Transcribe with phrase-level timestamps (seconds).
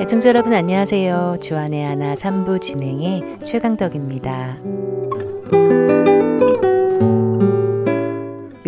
[0.00, 1.36] 애청자 여러분 안녕하세요.
[1.42, 4.67] 주안의 하나 3부 진행의 최강덕입니다.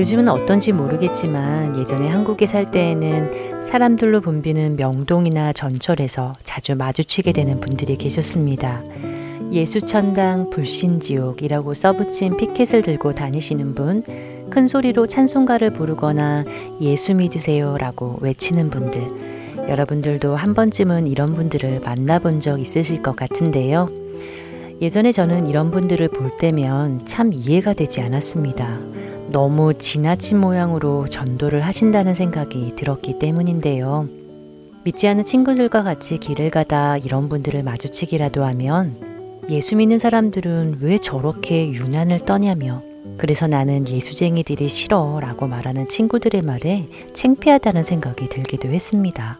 [0.01, 7.97] 요즘은 어떤지 모르겠지만 예전에 한국에 살 때에는 사람들로 붐비는 명동이나 전철에서 자주 마주치게 되는 분들이
[7.97, 8.83] 계셨습니다.
[9.53, 14.03] 예수천당 불신지옥이라고 써붙인 피켓을 들고 다니시는 분,
[14.49, 16.47] 큰 소리로 찬송가를 부르거나
[16.81, 23.87] 예수 믿으세요 라고 외치는 분들, 여러분들도 한 번쯤은 이런 분들을 만나본 적 있으실 것 같은데요.
[24.81, 28.81] 예전에 저는 이런 분들을 볼 때면 참 이해가 되지 않았습니다.
[29.31, 34.09] 너무 지나친 모양으로 전도를 하신다는 생각이 들었기 때문인데요.
[34.83, 41.71] 믿지 않는 친구들과 같이 길을 가다 이런 분들을 마주치기라도 하면 예수 믿는 사람들은 왜 저렇게
[41.71, 42.83] 유난을 떠냐며
[43.19, 49.39] 그래서 나는 예수쟁이들이 싫어 라고 말하는 친구들의 말에 창피하다는 생각이 들기도 했습니다.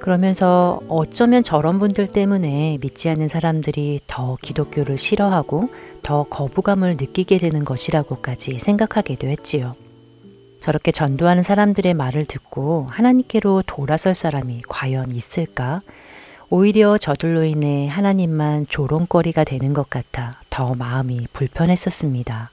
[0.00, 5.70] 그러면서 어쩌면 저런 분들 때문에 믿지 않는 사람들이 더 기독교를 싫어하고
[6.02, 9.74] 더 거부감을 느끼게 되는 것이라고까지 생각하기도 했지요.
[10.60, 15.82] 저렇게 전도하는 사람들의 말을 듣고 하나님께로 돌아설 사람이 과연 있을까?
[16.50, 22.50] 오히려 저들로 인해 하나님만 조롱거리가 되는 것 같아 더 마음이 불편했었습니다.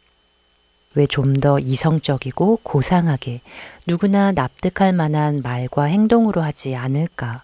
[0.96, 3.42] 왜 좀 더 이성적이고 고상하게
[3.88, 7.44] 누구나 납득할 만한 말과 행동으로 하지 않을까?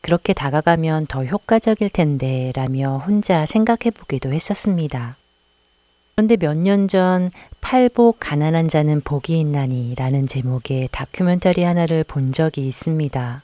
[0.00, 5.16] 그렇게 다가가면 더 효과적일 텐데 라며 혼자 생각해 보기도 했었습니다.
[6.14, 12.68] 그런데 몇 년 전 팔복 가난한 자는 복이 있나니 라는 제목의 다큐멘터리 하나를 본 적이
[12.68, 13.42] 있습니다.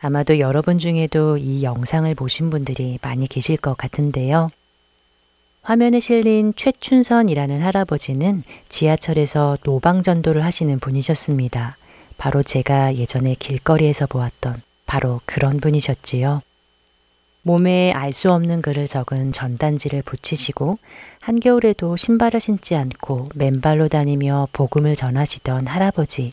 [0.00, 4.48] 아마도 여러분 중에도 이 영상을 보신 분들이 많이 계실 것 같은데요.
[5.62, 11.76] 화면에 실린 최춘선이라는 할아버지는 지하철에서 노방전도를 하시는 분이셨습니다.
[12.16, 16.42] 바로 제가 예전에 길거리에서 보았던 바로 그런 분이셨지요.
[17.42, 20.78] 몸에 알 수 없는 글을 적은 전단지를 붙이시고
[21.20, 26.32] 한겨울에도 신발을 신지 않고 맨발로 다니며 복음을 전하시던 할아버지.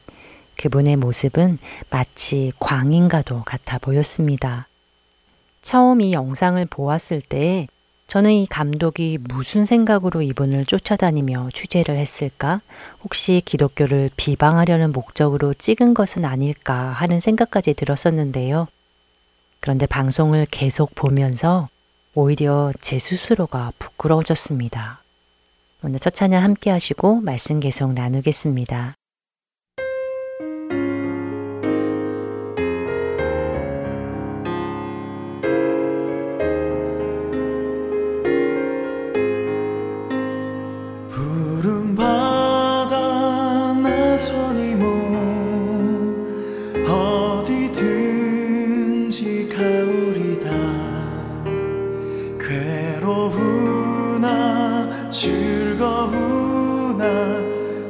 [0.57, 1.59] 그분의 모습은
[1.90, 4.68] 마치 광인과도 같아 보였습니다.
[5.62, 7.68] 처음 이 영상을 보았을 때
[8.07, 12.62] 저는 이 감독이 무슨 생각으로 이분을 쫓아다니며 취재를 했을까?
[13.03, 18.67] 혹시 기독교를 비방하려는 목적으로 찍은 것은 아닐까 하는 생각까지 들었었는데요.
[19.59, 21.67] 그런데 방송을 계속 보면서
[22.13, 25.03] 오히려 제 스스로가 부끄러워졌습니다.
[25.84, 28.97] 오늘 첫 찬양 함께 하시고 말씀 계속 나누겠습니다.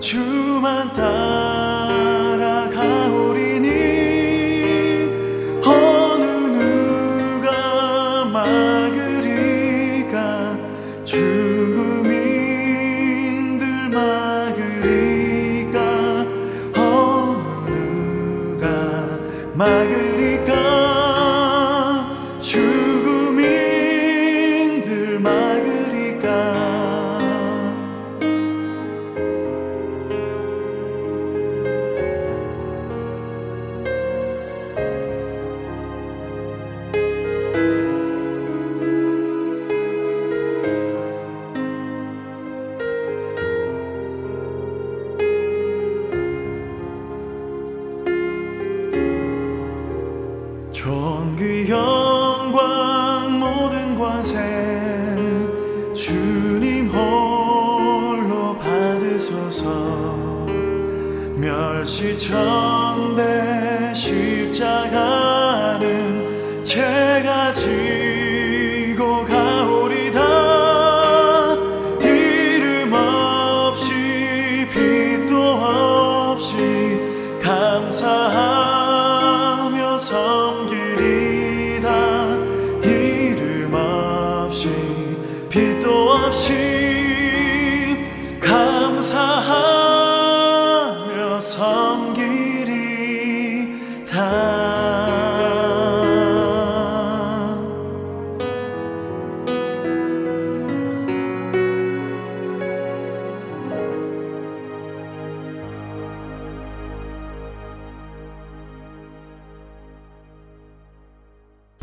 [0.07, 1.16] 주만 닮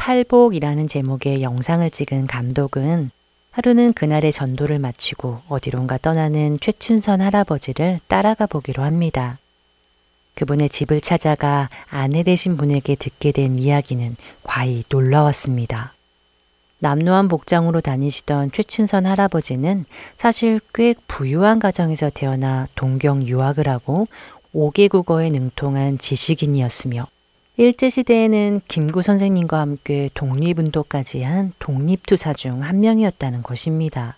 [0.04, 3.10] 팔복이라는 제목의 영상을 찍은 감독은
[3.52, 9.38] 하루는 그날의 전도를 마치고 어디론가 떠나는 최춘선 할아버지를 따라가 보기로 합니다.
[10.34, 15.94] 그분의 집을 찾아가 아내 되신 분에게 듣게 된 이야기는 과히 놀라웠습니다.
[16.80, 19.86] 남노한 복장으로 다니시던 최춘선 할아버지는
[20.16, 24.06] 사실 꽤 부유한 가정에서 태어나 동경 유학을 하고
[24.54, 27.06] 5개 국어에 능통한 지식인이었으며
[27.56, 34.16] 일제시대에는 김구 선생님과 함께 독립운동까지 한 독립투사 중 한 명이었다는 것입니다.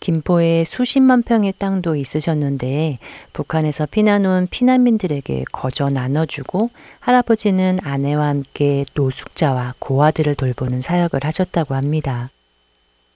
[0.00, 2.98] 김포에 수십만 평의 땅도 있으셨는데
[3.32, 6.68] 북한에서 피난 온 피난민들에게 거저 나눠주고
[7.00, 12.28] 할아버지는 아내와 함께 노숙자와 고아들을 돌보는 사역을 하셨다고 합니다.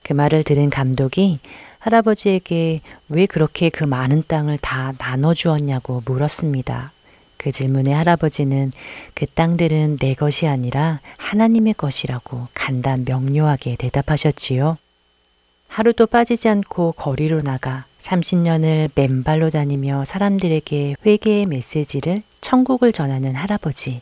[0.01, 1.39] 그 말을 들은 감독이
[1.77, 6.91] 할아버지에게 왜 그렇게 그 많은 땅을 다 나눠주었냐고 물었습니다.
[7.39, 8.73] 그 질문에 할아버지는
[9.15, 14.77] 그 땅들은 내 것이 아니라 하나님의 것이라고 간단 명료하게 대답하셨지요.
[15.69, 24.01] 하루도 빠지지 않고 거리로 나가 30년을 맨발로 다니며 사람들에게 회개의 메시지를 천국을 전하는 할아버지.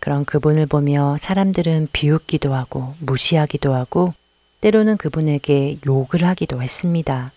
[0.00, 4.12] 그런 그분을 보며 사람들은 비웃기도 하고 무시하기도 하고
[4.60, 7.30] 때로는 그분에게 욕을 하기도 했습니다.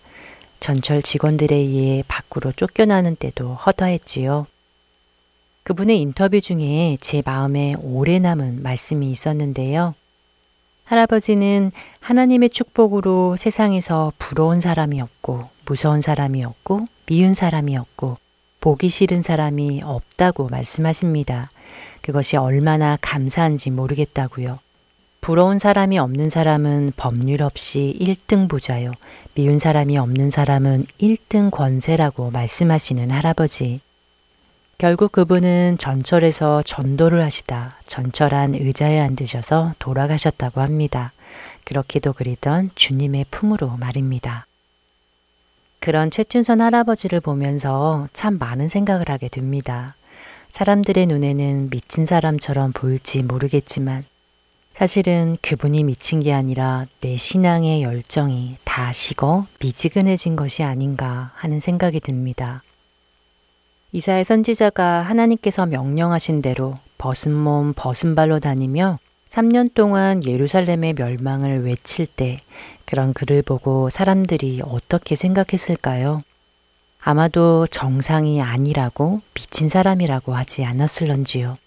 [0.58, 4.46] 전철 직원들에 의해 밖으로 쫓겨나는 때도 허다했지요.
[5.64, 9.94] 그분의 인터뷰 중에 제 마음에 오래 남은 말씀이 있었는데요.
[10.84, 11.70] 할아버지는
[12.00, 18.18] 하나님의 축복으로 세상에서 부러운 사람이 없고 무서운 사람이 없고 미운 사람이 없고
[18.60, 21.50] 보기 싫은 사람이 없다고 말씀하십니다.
[22.00, 24.58] 그것이 얼마나 감사한지 모르겠다고요.
[25.20, 28.90] 부러운 사람이 없는 사람은 법률 없이 1등 부자요.
[29.34, 33.80] 미운 사람이 없는 사람은 1등 권세라고 말씀하시는 할아버지.
[34.78, 41.12] 결국 그분은 전철에서 전도를 하시다 전철한 의자에 앉으셔서 돌아가셨다고 합니다.
[41.64, 44.46] 그렇게도 그리던 주님의 품으로 말입니다.
[45.78, 49.94] 그런 최춘선 할아버지를 보면서 참 많은 생각을 하게 됩니다.
[50.50, 54.04] 사람들의 눈에는 미친 사람처럼 보일지 모르겠지만
[54.74, 62.00] 사실은 그분이 미친 게 아니라 내 신앙의 열정이 다 식어 미지근해진 것이 아닌가 하는 생각이
[62.00, 62.62] 듭니다.
[63.94, 68.98] 이사의 선지자가 하나님께서 명령하신 대로 벗은 몸 벗은 발로 다니며
[69.28, 72.40] 3년 동안 예루살렘의 멸망을 외칠 때
[72.86, 76.20] 그런 글을 보고 사람들이 어떻게 생각했을까요?
[77.02, 81.58] 아마도 정상이 아니라고 미친 사람이라고 하지 않았을런지요.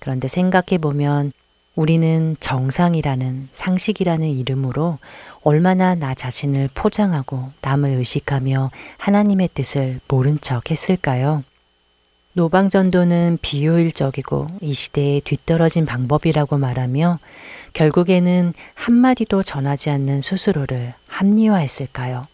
[0.00, 1.32] 그런데 생각해 보면
[1.74, 4.98] 우리는 정상이라는 상식이라는 이름으로
[5.44, 11.42] 얼마나 나 자신을 포장하고 남을 의식하며 하나님의 뜻을 모른 척 했을까요?
[12.34, 17.18] 노방전도는 비효율적이고 이 시대에 뒤떨어진 방법이라고 말하며
[17.74, 22.24] 결국에는 한마디도 전하지 않는 스스로를 합리화했을까요?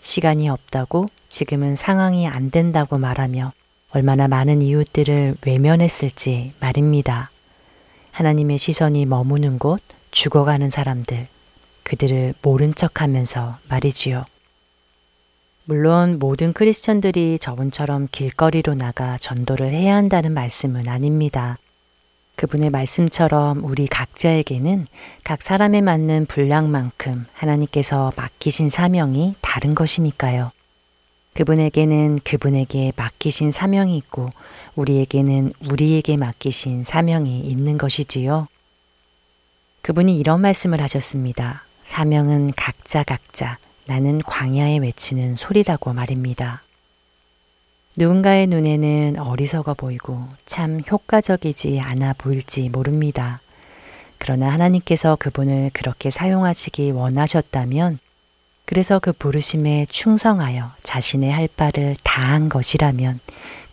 [0.00, 3.52] 시간이 없다고 지금은 상황이 안 된다고 말하며
[3.90, 7.30] 얼마나 많은 이웃들을 외면했을지 말입니다.
[8.12, 9.80] 하나님의 시선이 머무는 곳,
[10.10, 11.26] 죽어가는 사람들,
[11.88, 14.24] 그들을 모른 척 하면서 말이지요.
[15.64, 21.58] 물론 모든 크리스천들이 저분처럼 길거리로 나가 전도를 해야 한다는 말씀은 아닙니다.
[22.36, 24.86] 그분의 말씀처럼 우리 각자에게는
[25.24, 30.50] 각 사람에 맞는 분량만큼 하나님께서 맡기신 사명이 다른 것이니까요.
[31.34, 34.28] 그분에게는 그분에게 맡기신 사명이 있고
[34.76, 38.46] 우리에게는 우리에게 맡기신 사명이 있는 것이지요.
[39.82, 41.67] 그분이 이런 말씀을 하셨습니다.
[41.88, 46.62] 사명은 각자 각자 나는 광야에 외치는 소리라고 말입니다.
[47.96, 53.40] 누군가의 눈에는 어리석어 보이고 참 효과적이지 않아 보일지 모릅니다.
[54.18, 57.98] 그러나 하나님께서 그분을 그렇게 사용하시기 원하셨다면
[58.66, 63.18] 그래서 그 부르심에 충성하여 자신의 할 바를 다한 것이라면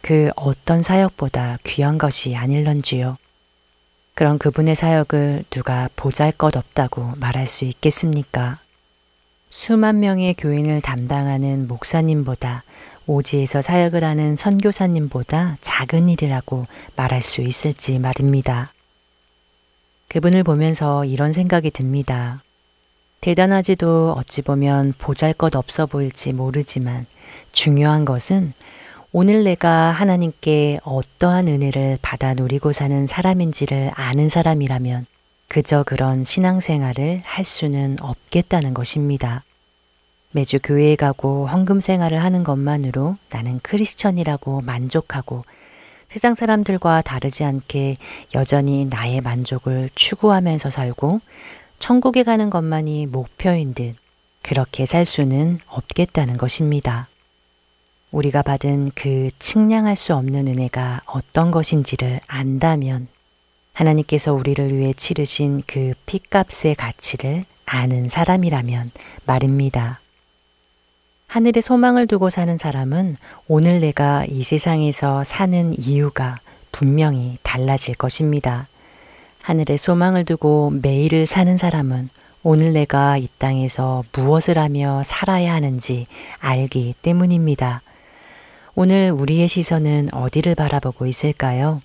[0.02, 3.18] 그 어떤 사역보다 귀한 것이 아닐런지요.
[4.16, 8.58] 그런 그분의 사역을 누가 보잘 것 없다고 말할 수 있겠습니까?
[9.50, 12.64] 수만 명의 교인을 담당하는 목사님보다
[13.08, 18.72] 오지에서 사역을 하는 선교사님보다 작은 일이라고 말할 수 있을지 말입니다.
[20.08, 22.42] 그분을 보면서 이런 생각이 듭니다.
[23.20, 27.06] 대단하지도 어찌 보면 보잘 것 없어 보일지 모르지만
[27.52, 28.54] 중요한 것은
[29.18, 35.06] 오늘 내가 하나님께 어떠한 은혜를 받아 누리고 사는 사람인지를 아는 사람이라면
[35.48, 39.46] 그저 그런 신앙생활을 할 수는 없겠다는 것입니다.
[40.32, 45.46] 매주 교회에 가고 헌금 생활을 하는 것만으로 나는 크리스천이라고 만족하고
[46.10, 47.96] 세상 사람들과 다르지 않게
[48.36, 51.22] 여전히 나의 만족을 추구하면서 살고
[51.80, 53.96] 천국에 가는 것만이 목표인 듯
[54.42, 57.08] 그렇게 살 수는 없겠다는 것입니다.
[58.16, 63.10] 우리가 받은 그 측량할 수 없는 은혜가 어떤 것인지를 안다면
[63.74, 68.92] 하나님께서 우리를 위해 치르신 그 피값의 가치를 아는 사람이라면
[69.26, 70.00] 말입니다.
[71.28, 73.18] 하늘에 소망을 두고 사는 사람은
[73.50, 76.40] 오늘 내가 이 세상에서 사는 이유가
[76.72, 78.70] 분명히 달라질 것입니다.
[79.42, 82.10] 하늘에 소망을 두고 매일을 사는 사람은
[82.44, 86.08] 오늘 내가 이 땅에서 무엇을 하며 살아야 하는지
[86.40, 87.82] 알기 때문입니다.
[88.78, 91.80] 오늘 우리의 시선은 어디를 바라보고 있을까요?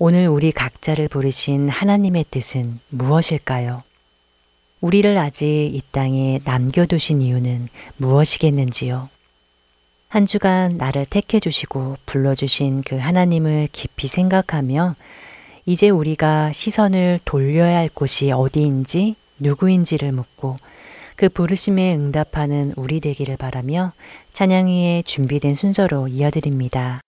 [0.00, 3.84] 오늘 우리 각자를 부르신 하나님의 뜻은 무엇일까요?
[4.80, 9.08] 우리를 아직 이 땅에 남겨두신 이유는 무엇이겠는지요?
[10.08, 14.96] 한 주간 나를 택해 주시고 불러주신 그 하나님을 깊이 생각하며
[15.64, 20.56] 이제 우리가 시선을 돌려야 할 곳이 어디인지 누구인지를 묻고
[21.20, 23.92] 그 부르심에 응답하는 우리 되기를 바라며
[24.32, 27.02] 찬양위에 준비된 순서로 이어드립니다.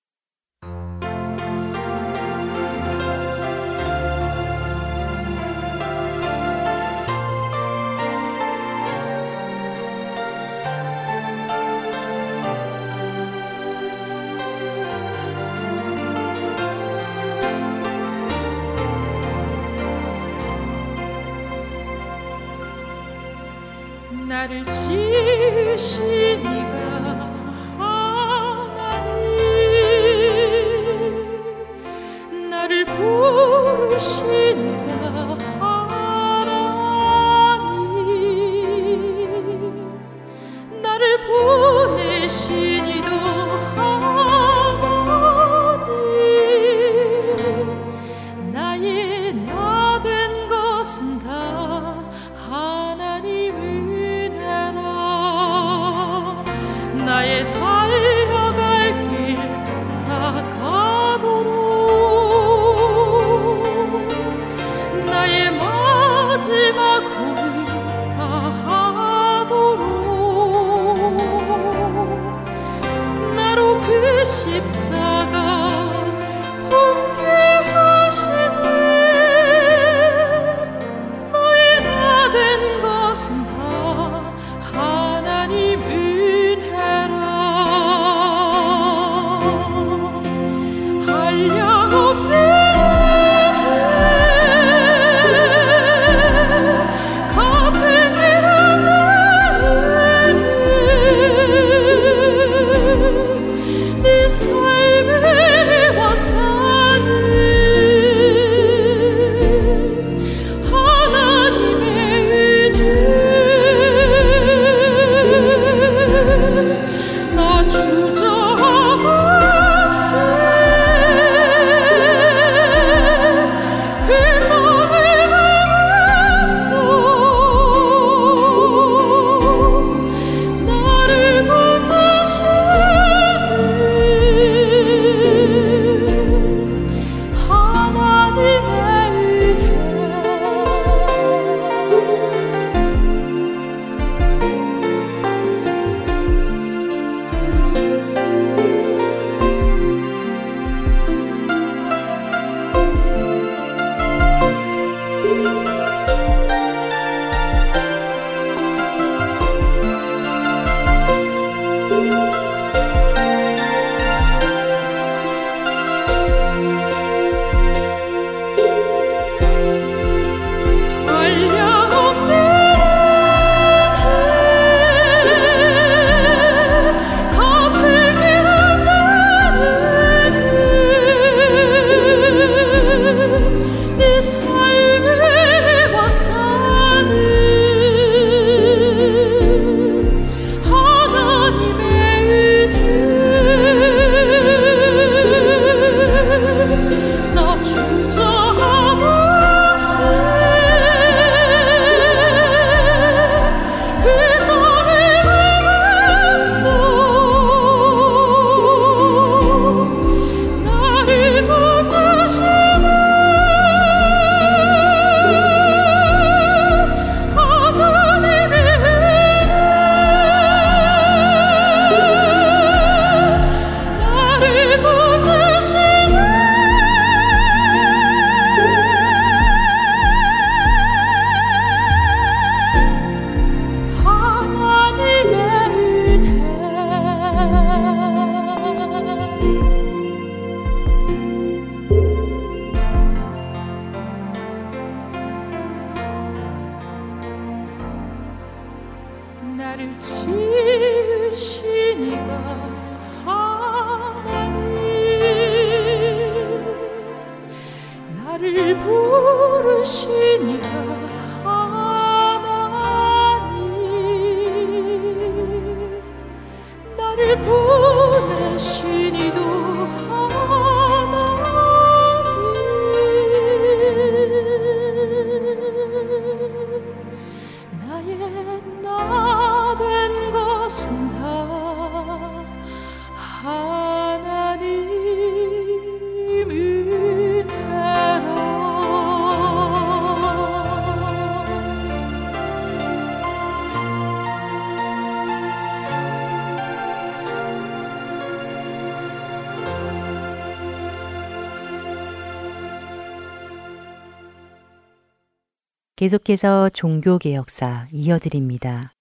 [306.02, 308.92] 계속해서 종교개혁사 이어드립니다.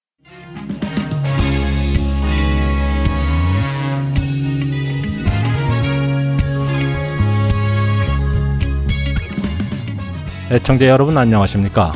[10.51, 11.93] 애청자 여러분 안녕하십니까?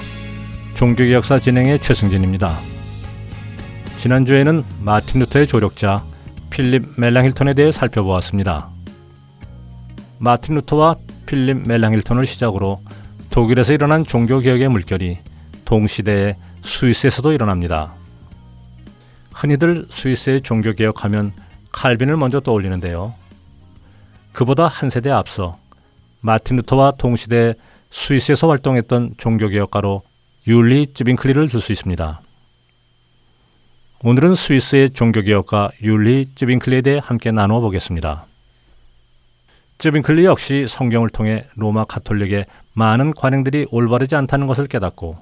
[0.74, 2.58] 종교개혁사 진행의 최승진입니다.
[3.98, 6.04] 지난주에는 마틴 루터의 조력자
[6.50, 8.72] 필립 멜랑 힐턴에 대해 살펴보았습니다.
[10.18, 10.96] 마틴 루터와
[11.28, 12.80] 필립 멜랑히톤을 시작으로
[13.36, 15.18] 독일에서 일어난 종교개혁의 물결이
[15.66, 17.94] 동시대에 스위스에서도 일어납니다.
[19.34, 21.34] 흔히들 스위스의 종교개혁하면
[21.74, 23.14] 칼빈을 먼저 떠올리는데요.
[24.32, 25.58] 그보다 한 세대 앞서
[26.22, 27.56] 마틴 루터와 동시대
[27.92, 30.04] 스위스에서 활동했던 종교개혁가로
[30.48, 32.22] 율리 쯔빙클리를 들 수 있습니다.
[34.02, 38.28] 오늘은 스위스의 종교개혁가 율리 쯔빙클리에 대해 함께 나누어 보겠습니다.
[39.78, 45.18] 쯔빙클리 역시 성경을 통해 로마 가톨릭의 많은 관행들이 올바르지 않다는 것을 깨닫고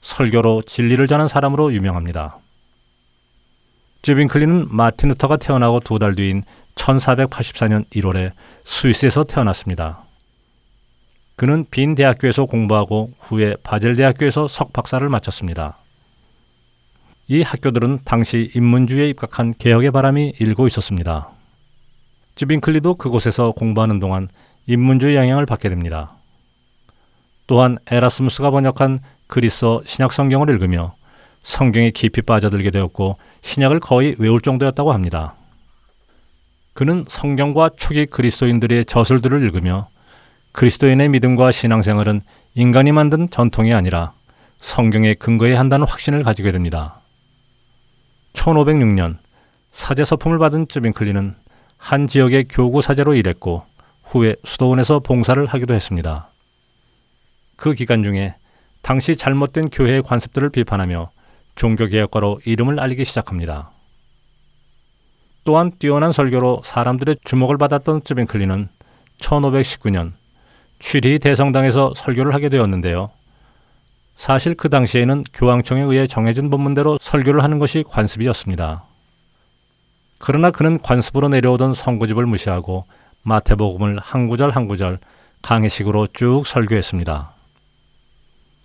[0.00, 2.38] 설교로 진리를 전한 사람으로 유명합니다.
[4.02, 6.44] 쯔빙클리는 마틴 루터가 태어나고 두 달 뒤인
[6.76, 8.32] 1484년 1월에
[8.64, 10.04] 스위스에서 태어났습니다.
[11.34, 15.78] 그는 빈 대학교에서 공부하고 후에 바젤 대학교에서 석박사를 마쳤습니다.
[17.28, 21.30] 이 학교들은 당시 인문주의에 입각한 개혁의 바람이 일고 있었습니다.
[22.38, 24.28] 쯔빙클리도 그곳에서 공부하는 동안
[24.66, 26.12] 인문주의 영향을 받게 됩니다.
[27.48, 30.94] 또한 에라스무스가 번역한 그리스어 신약 성경을 읽으며
[31.42, 35.34] 성경에 깊이 빠져들게 되었고 신약을 거의 외울 정도였다고 합니다.
[36.74, 39.88] 그는 성경과 초기 그리스도인들의 저술들을 읽으며
[40.52, 42.20] 그리스도인의 믿음과 신앙생활은
[42.54, 44.12] 인간이 만든 전통이 아니라
[44.60, 47.00] 성경에 근거해야 한다는 확신을 가지게 됩니다.
[48.34, 49.16] 1506년
[49.72, 51.47] 사제 서품을 받은 쯔빙클리는
[51.78, 53.64] 한 지역의 교구 사제로 일했고
[54.04, 56.28] 후에 수도원에서 봉사를 하기도 했습니다.
[57.56, 58.34] 그 기간 중에
[58.82, 61.10] 당시 잘못된 교회의 관습들을 비판하며
[61.54, 63.70] 종교개혁가로 이름을 알리기 시작합니다.
[65.44, 68.68] 또한 뛰어난 설교로 사람들의 주목을 받았던 쯔빙클리는
[69.18, 70.12] 1519년
[70.78, 73.10] 취리 대성당에서 설교를 하게 되었는데요.
[74.14, 78.84] 사실 그 당시에는 교황청에 의해 정해진 법문대로 설교를 하는 것이 관습이었습니다.
[80.18, 82.84] 그러나 그는 관습으로 내려오던 선구집을 무시하고
[83.22, 84.98] 마태복음을 한 구절 한 구절
[85.42, 87.32] 강해식으로 쭉 설교했습니다.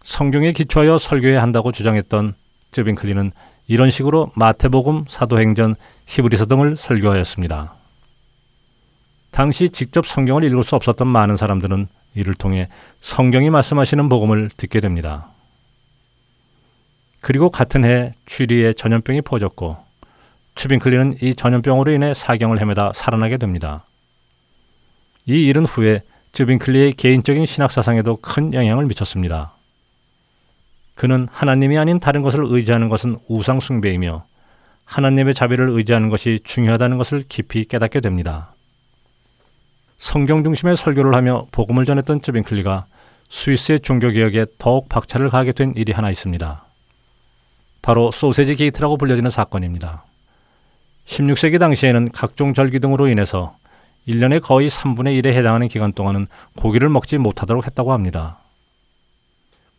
[0.03, 2.33] 성경에 기초하여 설교해야 한다고 주장했던
[2.71, 3.31] 쯔빙클리는
[3.67, 5.75] 이런 식으로 마태복음, 사도행전,
[6.07, 7.75] 히브리서 등을 설교하였습니다.
[9.31, 12.69] 당시 직접 성경을 읽을 수 없었던 많은 사람들은 이를 통해
[13.01, 15.29] 성경이 말씀하시는 복음을 듣게 됩니다.
[17.21, 19.77] 그리고 같은 해 취리에 전염병이 퍼졌고
[20.55, 23.85] 추빙클리는 이 전염병으로 인해 사경을 헤매다 살아나게 됩니다.
[25.25, 26.01] 이 일은 후에
[26.33, 29.53] 쯔빙클리의 개인적인 신학 사상에도 큰 영향을 미쳤습니다.
[30.95, 34.25] 그는 하나님이 아닌 다른 것을 의지하는 것은 우상 숭배이며
[34.85, 38.53] 하나님의 자비를 의지하는 것이 중요하다는 것을 깊이 깨닫게 됩니다.
[39.97, 42.85] 성경 중심의 설교를 하며 복음을 전했던 쯔빙클리가
[43.29, 46.65] 스위스의 종교 개혁에 더욱 박차를 가하게 된 일이 하나 있습니다.
[47.81, 50.03] 바로 소세지 게이트라고 불려지는 사건입니다.
[51.05, 53.55] 16세기 당시에는 각종 절기 등으로 인해서
[54.07, 58.39] 1년의 거의 3분의 1에 해당하는 기간 동안은 고기를 먹지 못하도록 했다고 합니다.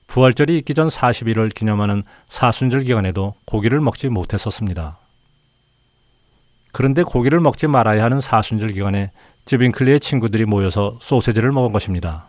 [0.07, 4.99] 부활절이 있기 전 40일을 기념하는 사순절 기간에도 고기를 먹지 못했었습니다.
[6.73, 9.11] 그런데 고기를 먹지 말아야 하는 사순절 기간에
[9.47, 12.27] 쯔빙클리의 친구들이 모여서 소세지를 먹은 것입니다.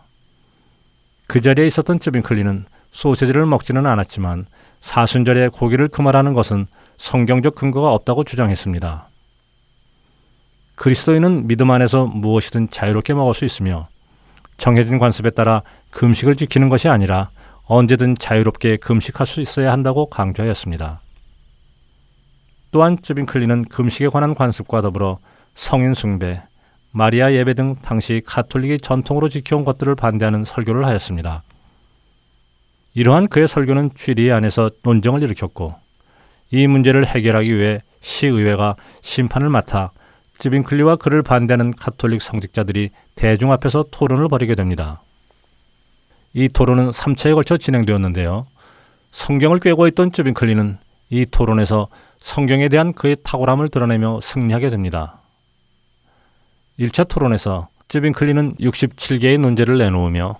[1.26, 4.46] 그 자리에 있었던 쯔빙클리는 소세지를 먹지는 않았지만
[4.80, 6.66] 사순절에 고기를 금하라는 것은
[6.98, 9.08] 성경적 근거가 없다고 주장했습니다.
[10.76, 13.88] 그리스도인은 믿음 안에서 무엇이든 자유롭게 먹을 수 있으며
[14.58, 17.30] 정해진 관습에 따라 금식을 지키는 것이 아니라
[17.64, 21.00] 언제든 자유롭게 금식할 수 있어야 한다고 강조하였습니다.
[22.70, 25.18] 또한 쯔빙클리는 금식에 관한 관습과 더불어
[25.54, 26.42] 성인 숭배,
[26.92, 31.42] 마리아 예배 등 당시 카톨릭이 전통으로 지켜온 것들을 반대하는 설교를 하였습니다.
[32.94, 35.74] 이러한 그의 설교는 취리 안에서 논쟁을 일으켰고
[36.50, 39.90] 이 문제를 해결하기 위해 시의회가 심판을 맡아
[40.38, 45.02] 쯔빙클리와 그를 반대하는 카톨릭 성직자들이 대중 앞에서 토론을 벌이게 됩니다.
[46.34, 48.46] 이 토론은 3차에 걸쳐 진행되었는데요.
[49.12, 50.78] 성경을 꿰고 있던 쯔빙클리는
[51.08, 51.88] 이 토론에서
[52.20, 55.20] 성경에 대한 그의 탁월함을 드러내며 승리하게 됩니다.
[56.78, 60.38] 1차 토론에서 쯔빙클리는 67개의 논제를 내놓으며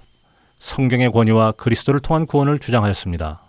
[0.59, 3.46] 성경의 권위와 그리스도를 통한 구원을 주장하였습니다.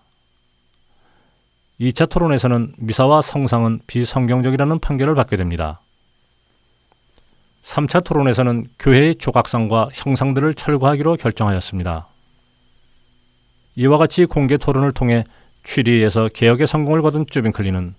[1.80, 5.80] 2차 토론에서는 미사와 성상은 비성경적이라는 판결을 받게 됩니다.
[7.64, 12.08] 3차 토론에서는 교회의 조각상과 형상들을 철거하기로 결정하였습니다.
[13.76, 15.24] 이와 같이 공개 토론을 통해
[15.64, 17.94] 취리에서 개혁의 성공을 거둔 쭈빙클리는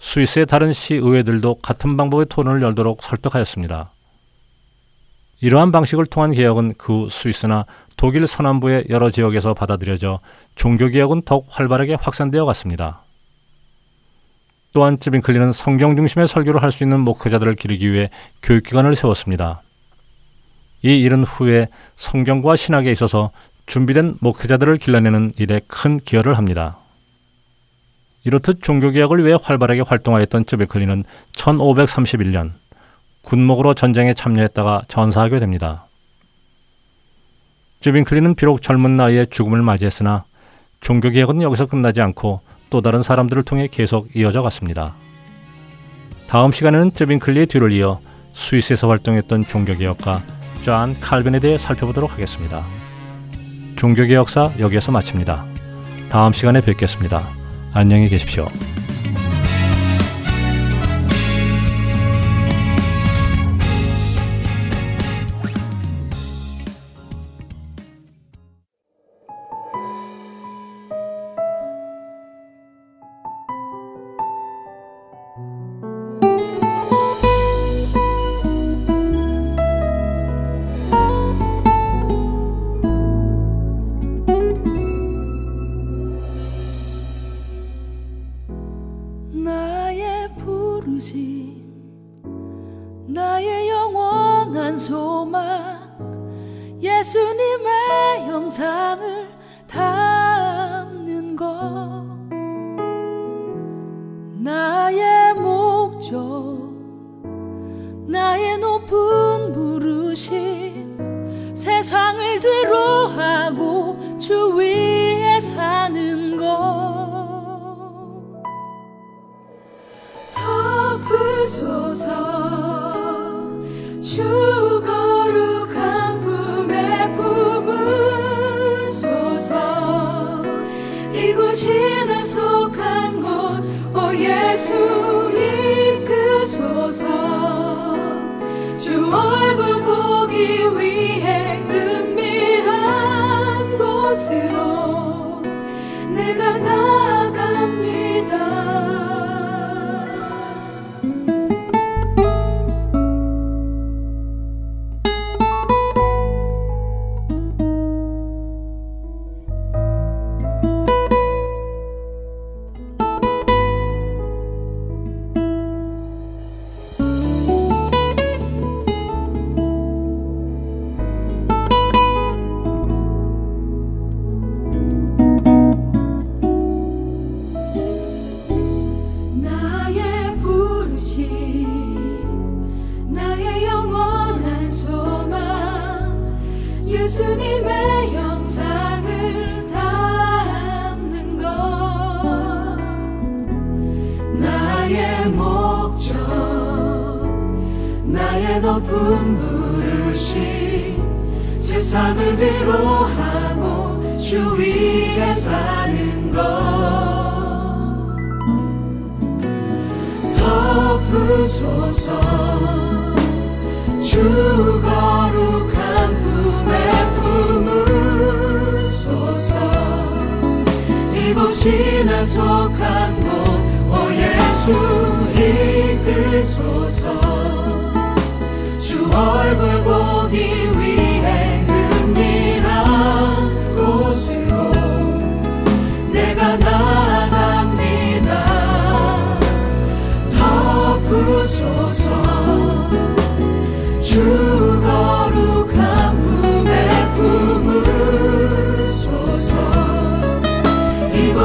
[0.00, 3.92] 스위스의 다른 시의회들도 같은 방법의 토론을 열도록 설득하였습니다.
[5.40, 7.64] 이러한 방식을 통한 개혁은 그 스위스나
[7.96, 10.20] 독일 서남부의 여러 지역에서 받아들여져
[10.56, 13.01] 종교개혁은 더욱 활발하게 확산되어 갔습니다.
[14.72, 18.10] 또한 쯔빙클리는 성경 중심의 설교를 할 수 있는 목회자들을 기르기 위해
[18.42, 19.62] 교육기관을 세웠습니다.
[20.82, 23.30] 이 일은 후에 성경과 신학에 있어서
[23.66, 26.78] 준비된 목회자들을 길러내는 일에 큰 기여를 합니다.
[28.24, 32.52] 이렇듯 종교개혁을 위해 활발하게 활동하였던 쯔빙클리는 1531년
[33.22, 35.86] 군목으로 전쟁에 참여했다가 전사하게 됩니다.
[37.80, 40.24] 쯔빙클리는 비록 젊은 나이에 죽음을 맞이했으나
[40.80, 42.40] 종교개혁은 여기서 끝나지 않고
[42.72, 44.94] 또 다른 사람들을 통해 계속 이어져 갔습니다.
[46.26, 48.00] 다음 시간에는 쯔빙클리의 뒤를 이어
[48.32, 50.22] 스위스에서 활동했던 종교개혁가
[50.62, 52.64] 존 칼빈에 대해 살펴보도록 하겠습니다.
[53.76, 55.44] 종교개혁사 여기에서 마칩니다.
[56.08, 57.22] 다음 시간에 뵙겠습니다.
[57.74, 58.48] 안녕히 계십시오.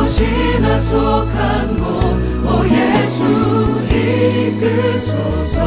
[0.07, 3.25] 지나속한 곳오 예수
[4.55, 5.57] 이끄소서.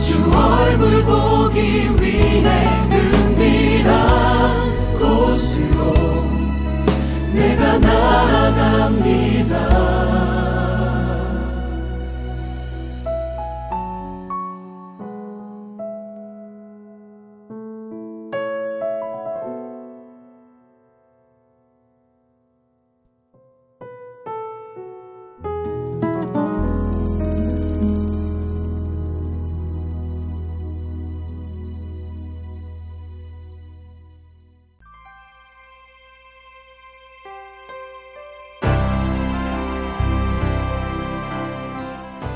[0.00, 2.48] 주 얼굴 보기 위해
[2.92, 3.88] 은밀한
[4.98, 5.94] 곳으로
[7.32, 9.54] 내가 나아갑니다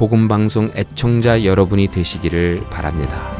[0.00, 3.39] 복음방송 애청자 여러분이 되시기를 바랍니다.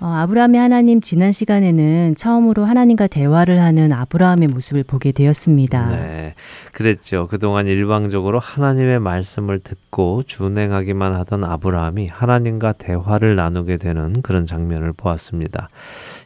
[0.00, 5.88] 어, 아브라함의 하나님 지난 시간에는 처음으로 하나님과 대화를 하는 아브라함의 모습을 보게 되었습니다.
[5.88, 6.34] 네,
[6.72, 7.26] 그랬죠.
[7.28, 15.70] 그동안 일방적으로 하나님의 말씀을 듣고 준행하기만 하던 아브라함이 하나님과 대화를 나누게 되는 그런 장면을 보았습니다.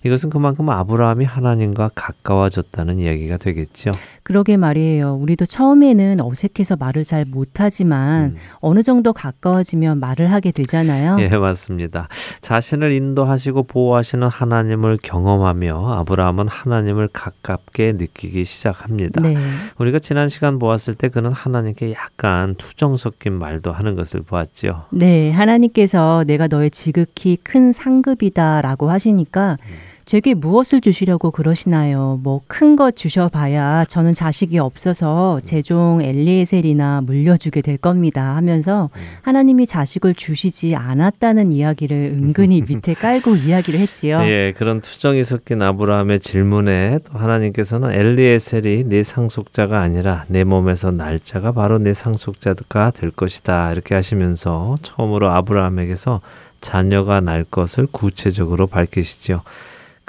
[0.04, 3.92] 이것은 그만큼 아브라함이 하나님과 가까워졌다는 이야기가 되겠죠.
[4.22, 5.14] 그러게 말이에요.
[5.14, 8.36] 우리도 처음에는 어색해서 말을 잘 못하지만 음.
[8.60, 11.18] 어느 정도 가까워지면 말을 하게 되잖아요.
[11.20, 12.08] 예, 맞습니다.
[12.40, 19.20] 자신을 인도하시고 보호하시는 하나님을 경험하며 아브라함은 하나님을 가깝게 느끼기 시작합니다.
[19.20, 19.36] 네.
[19.78, 24.84] 우리가 지난 시간 보았을 때 그는 하나님께 약간 투정 섞인 말도 하는 것을 보았지요.
[24.90, 29.56] 네, 하나님께서 내가 너의 지극히 큰 상급이다라고 하시니까
[30.04, 32.18] 제게 무엇을 주시려고 그러시나요?
[32.22, 38.90] 뭐 큰 것 주셔봐야 저는 자식이 없어서 제종 엘리에셀이나 물려주게 될 겁니다 하면서
[39.22, 44.20] 하나님이 자식을 주시지 않았다는 이야기를 은근히 밑에 깔고 이야기를 했지요.
[44.22, 51.52] 예, 그런 투정이 섞인 아브라함의 질문에 또 하나님께서는 엘리에셀이 네 상속자가 아니라 내 몸에서 날짜가
[51.52, 56.20] 바로 내 상속자가 될 것이다 이렇게 하시면서 처음으로 아브라함에게서
[56.60, 59.42] 자녀가 날 것을 구체적으로 밝히시죠.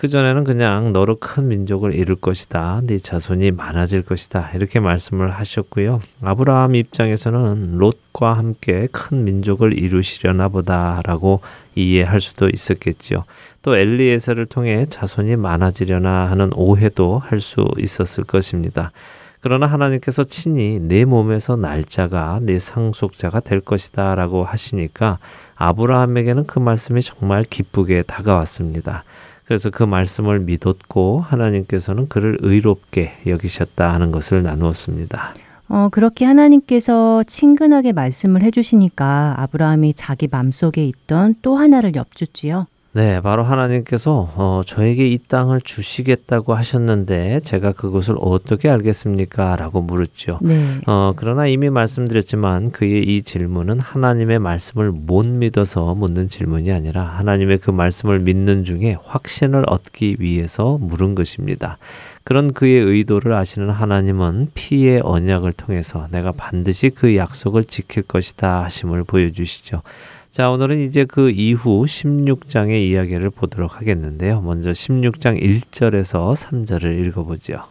[0.01, 2.81] 그 전에는 그냥 너로 큰 민족을 이룰 것이다.
[2.85, 4.49] 네 자손이 많아질 것이다.
[4.55, 6.01] 이렇게 말씀을 하셨고요.
[6.23, 11.41] 아브라함 입장에서는 롯과 함께 큰 민족을 이루시려나 보다라고
[11.75, 13.25] 이해할 수도 있었겠지요.
[13.61, 18.91] 또 엘리에서를 통해 자손이 많아지려나 하는 오해도 할 수 있었을 것입니다.
[19.39, 25.19] 그러나 하나님께서 친히 내 몸에서 날짜가 내 상속자가 될 것이다 라고 하시니까
[25.57, 29.03] 아브라함에게는 그 말씀이 정말 기쁘게 다가왔습니다.
[29.51, 35.33] 그래서 그 말씀을 믿었고 하나님께서는 그를 의롭게 여기셨다 하는 것을 나누었습니다.
[35.67, 42.67] 어, 그렇게 하나님께서 친근하게 말씀을 해주시니까 아브라함이 자기 맘속에 있던 또 하나를 엿주지요.
[42.93, 49.55] 네, 바로 하나님께서 어, 저에게 이 땅을 주시겠다고 하셨는데 제가 그것을 어떻게 알겠습니까?
[49.55, 50.39] 라고 물었죠.
[50.41, 50.61] 네.
[50.87, 57.59] 어, 그러나 이미 말씀드렸지만 그의 이 질문은 하나님의 말씀을 못 믿어서 묻는 질문이 아니라 하나님의
[57.59, 61.77] 그 말씀을 믿는 중에 확신을 얻기 위해서 물은 것입니다.
[62.25, 69.05] 그런 그의 의도를 아시는 하나님은 피의 언약을 통해서 내가 반드시 그 약속을 지킬 것이다 하심을
[69.05, 69.81] 보여주시죠.
[70.31, 74.39] 자, 오늘은 이제 그 이후 16장의 이야기를 보도록 하겠는데요.
[74.39, 77.63] 먼저 16장 1절에서 3절을 읽어보죠.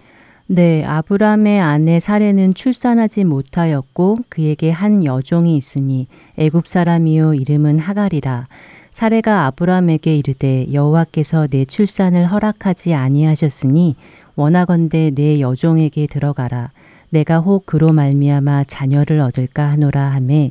[0.46, 8.46] 네, 아브람의 아내 사례는 출산하지 못하였고 그에게 한 여종이 있으니 애굽 사람이요 이름은 하갈이라.
[8.90, 13.96] 사례가 아브람에게 이르되 여호와께서 내 출산을 허락하지 아니하셨으니
[14.36, 16.70] 원하건대 내 여종에게 들어가라
[17.08, 20.50] 내가 혹 그로 말미암아 자녀를 얻을까 하노라 하매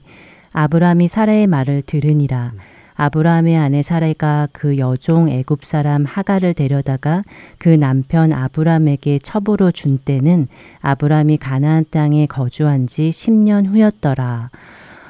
[0.53, 2.53] 아브라함이 사라의 말을 들으니라
[2.95, 7.23] 아브라함의 아내 사라가 그 여종 애굽 사람 하가를 데려다가
[7.57, 10.49] 그 남편 아브라함에게 첩으로 준 때는
[10.81, 14.49] 아브라함이 가나안 땅에 거주한 지 10년 후였더라.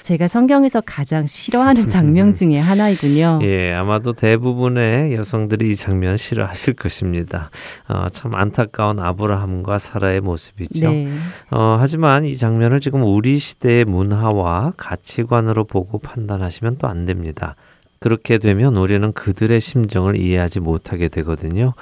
[0.02, 3.40] 제가 성경에서 가장 싫어하는 장면 중에 하나이군요.
[3.48, 7.50] 예, 아마도 대부분의 여성들이 이 장면 싫어하실 것입니다.
[7.88, 10.90] 어, 참 안타까운 아브라함과 사라의 모습이죠.
[10.90, 11.08] 네.
[11.52, 17.56] 어, 하지만 이 장면을 지금 우리 시대의 문화와 가치관으로 보고 판단하시면 또 안 됩니다.
[18.00, 21.74] 그렇게 되면 우리는 그들의 심정을 이해하지 못하게 되거든요.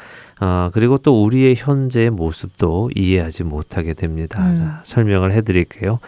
[0.42, 4.44] 어, 그리고 또 우리의 현재의 모습도 이해하지 못하게 됩니다.
[4.48, 4.56] 음.
[4.56, 6.00] 자, 설명을 해드릴게요.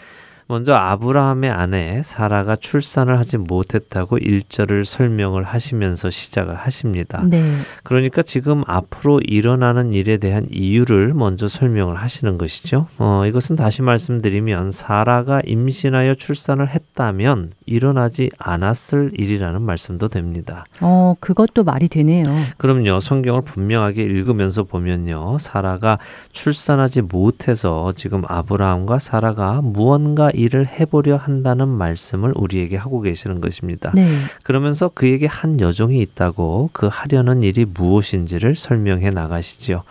[0.50, 7.22] 먼저 아브라함의 아내 사라가 출산을 하지 못했다고 일절을 설명을 하시면서 시작을 하십니다.
[7.24, 7.54] 네.
[7.84, 12.88] 그러니까 지금 앞으로 일어나는 일에 대한 이유를 먼저 설명을 하시는 것이죠.
[12.98, 20.66] 어, 이것은 다시 말씀드리면 사라가 임신하여 출산을 했다면 일어나지 않았을 일이라는 말씀도 됩니다.
[20.82, 22.24] 어, 그것도 말이 되네요.
[22.58, 23.00] 그럼요.
[23.02, 25.38] 성경을 분명하게 읽으면서 보면요.
[25.38, 26.00] 사라가
[26.32, 33.92] 출산하지 못해서 지금 아브라함과 사라가 무언가 일을 해보려 한다는 말씀을 우리에게 하고 계시는 것입니다.
[33.94, 34.08] 네.
[34.44, 39.84] 그러면서 그에게 한 여종이 있다고 그 하려는 일이 무엇인지를 설명해 나가시지요.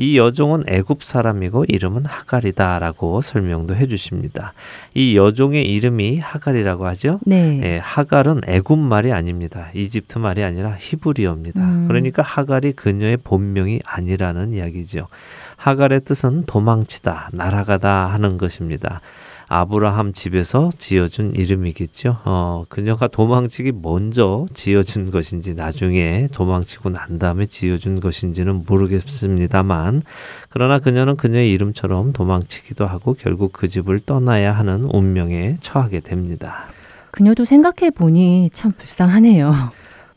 [0.00, 4.52] 이 여종은 애굽 사람이고 이름은 하갈이다라고 설명도 해 주십니다.
[4.94, 7.18] 이 여종의 이름이 하갈이라고 하죠.
[7.26, 7.60] 네.
[7.64, 9.70] 예, 하갈은 애굽 말이 아닙니다.
[9.74, 11.60] 이집트 말이 아니라 히브리어입니다.
[11.60, 11.88] 음.
[11.88, 15.08] 그러니까 하갈이 그녀의 본명이 아니라는 이야기죠.
[15.56, 19.00] 하갈의 뜻은 도망치다, 날아가다 하는 것입니다.
[19.48, 22.18] 아브라함 집에서 지어준 이름이겠죠.
[22.24, 30.02] 어, 그녀가 도망치기 먼저 지어준 것인지 나중에 도망치고 난 다음에 지어준 것인지는 모르겠습니다만,
[30.50, 36.66] 그러나 그녀는 그녀의 이름처럼 도망치기도 하고 결국 그 집을 떠나야 하는 운명에 처하게 됩니다.
[37.10, 39.52] 그녀도 생각해 보니 참 불쌍하네요.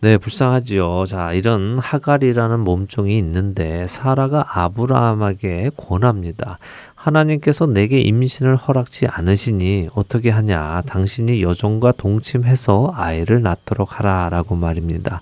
[0.04, 1.06] 네, 불쌍하지요.
[1.06, 6.58] 자, 이런 하갈이라는 몸종이 있는데 사라가 아브라함에게 권합니다.
[6.96, 10.82] 하나님께서 내게 임신을 허락지 않으시니 어떻게 하냐?
[10.88, 15.22] 당신이 여종과 동침해서 아이를 낳도록 하라라고 말입니다.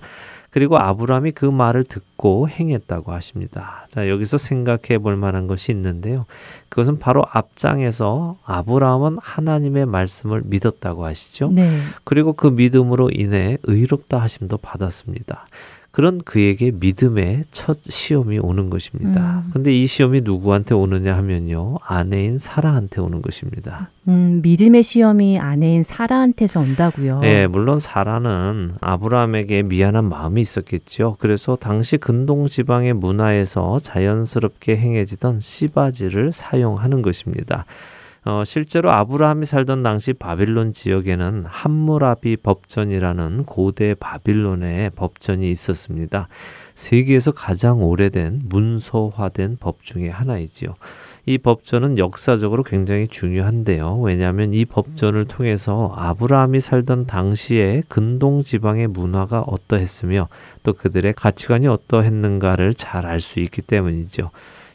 [0.50, 3.86] 그리고 아브라함이 그 말을 듣고 행했다고 하십니다.
[3.88, 6.26] 자, 여기서 생각해 볼 만한 것이 있는데요.
[6.68, 11.50] 그것은 바로 앞장에서 아브라함은 하나님의 말씀을 믿었다고 하시죠.
[11.52, 11.78] 네.
[12.04, 15.46] 그리고 그 믿음으로 인해 의롭다 하심도 받았습니다.
[15.92, 19.42] 그런 그에게 믿음의 첫 시험이 오는 것입니다.
[19.44, 19.50] 음.
[19.52, 21.78] 근데 이 시험이 누구한테 오느냐 하면요.
[21.84, 23.90] 아내인 사라한테 오는 것입니다.
[24.06, 27.22] 음, 믿음의 시험이 아내인 사라한테서 온다고요.
[27.24, 31.16] 예, 물론 사라는 아브라함에게 미안한 마음이 있었겠죠.
[31.18, 37.66] 그래서 당시 근동 지방의 문화에서 자연스럽게 행해지던 씨바지를 사용하는 것입니다.
[38.24, 46.28] 어, 실제로 아브라함이 살던 당시 바빌론 지역에는 함무라비 법전이라는 고대 바빌론의 법전이 있었습니다.
[46.74, 50.74] 세계에서 가장 오래된 문서화된 법 중에 하나이지요.
[51.26, 54.00] 이 법전은 역사적으로 굉장히 중요한데요.
[54.00, 60.28] 왜냐하면 이 법전을 통해서 아브라함이 살던 당시에 근동 지방의 문화가 어떠했으며
[60.62, 64.30] 또 그들의 가치관이 어떠했는가를 잘 알 수 있기 때문이죠.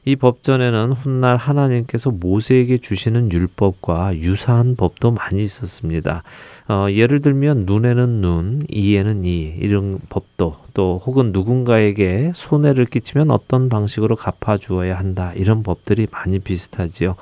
[0.08, 6.22] 이 법전에는 훗날 하나님께서 모세에게 주시는 율법과 유사한 법도 많이 있었습니다.
[6.68, 13.68] 어, 예를 들면 눈에는 눈, 이에는 이 이런 법도 또 혹은 누군가에게 손해를 끼치면 어떤
[13.68, 17.16] 방식으로 갚아 주어야 한다 이런 법들이 많이 비슷하지요.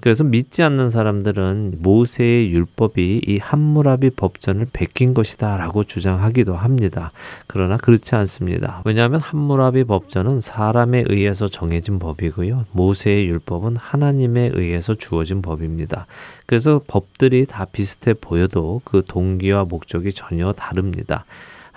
[0.00, 7.10] 그래서 믿지 않는 사람들은 모세의 율법이 이 함무라비 법전을 베낀 것이다라고 주장하기도 합니다.
[7.46, 8.82] 그러나 그렇지 않습니다.
[8.84, 12.66] 왜냐하면 함무라비 법전은 사람에 의해서 정해진 법이고요.
[12.72, 16.06] 모세의 율법은 하나님에 의해서 주어진 법입니다.
[16.46, 21.24] 그래서 법들이 다 비슷해 보여도 그 동기와 목적이 전혀 다릅니다.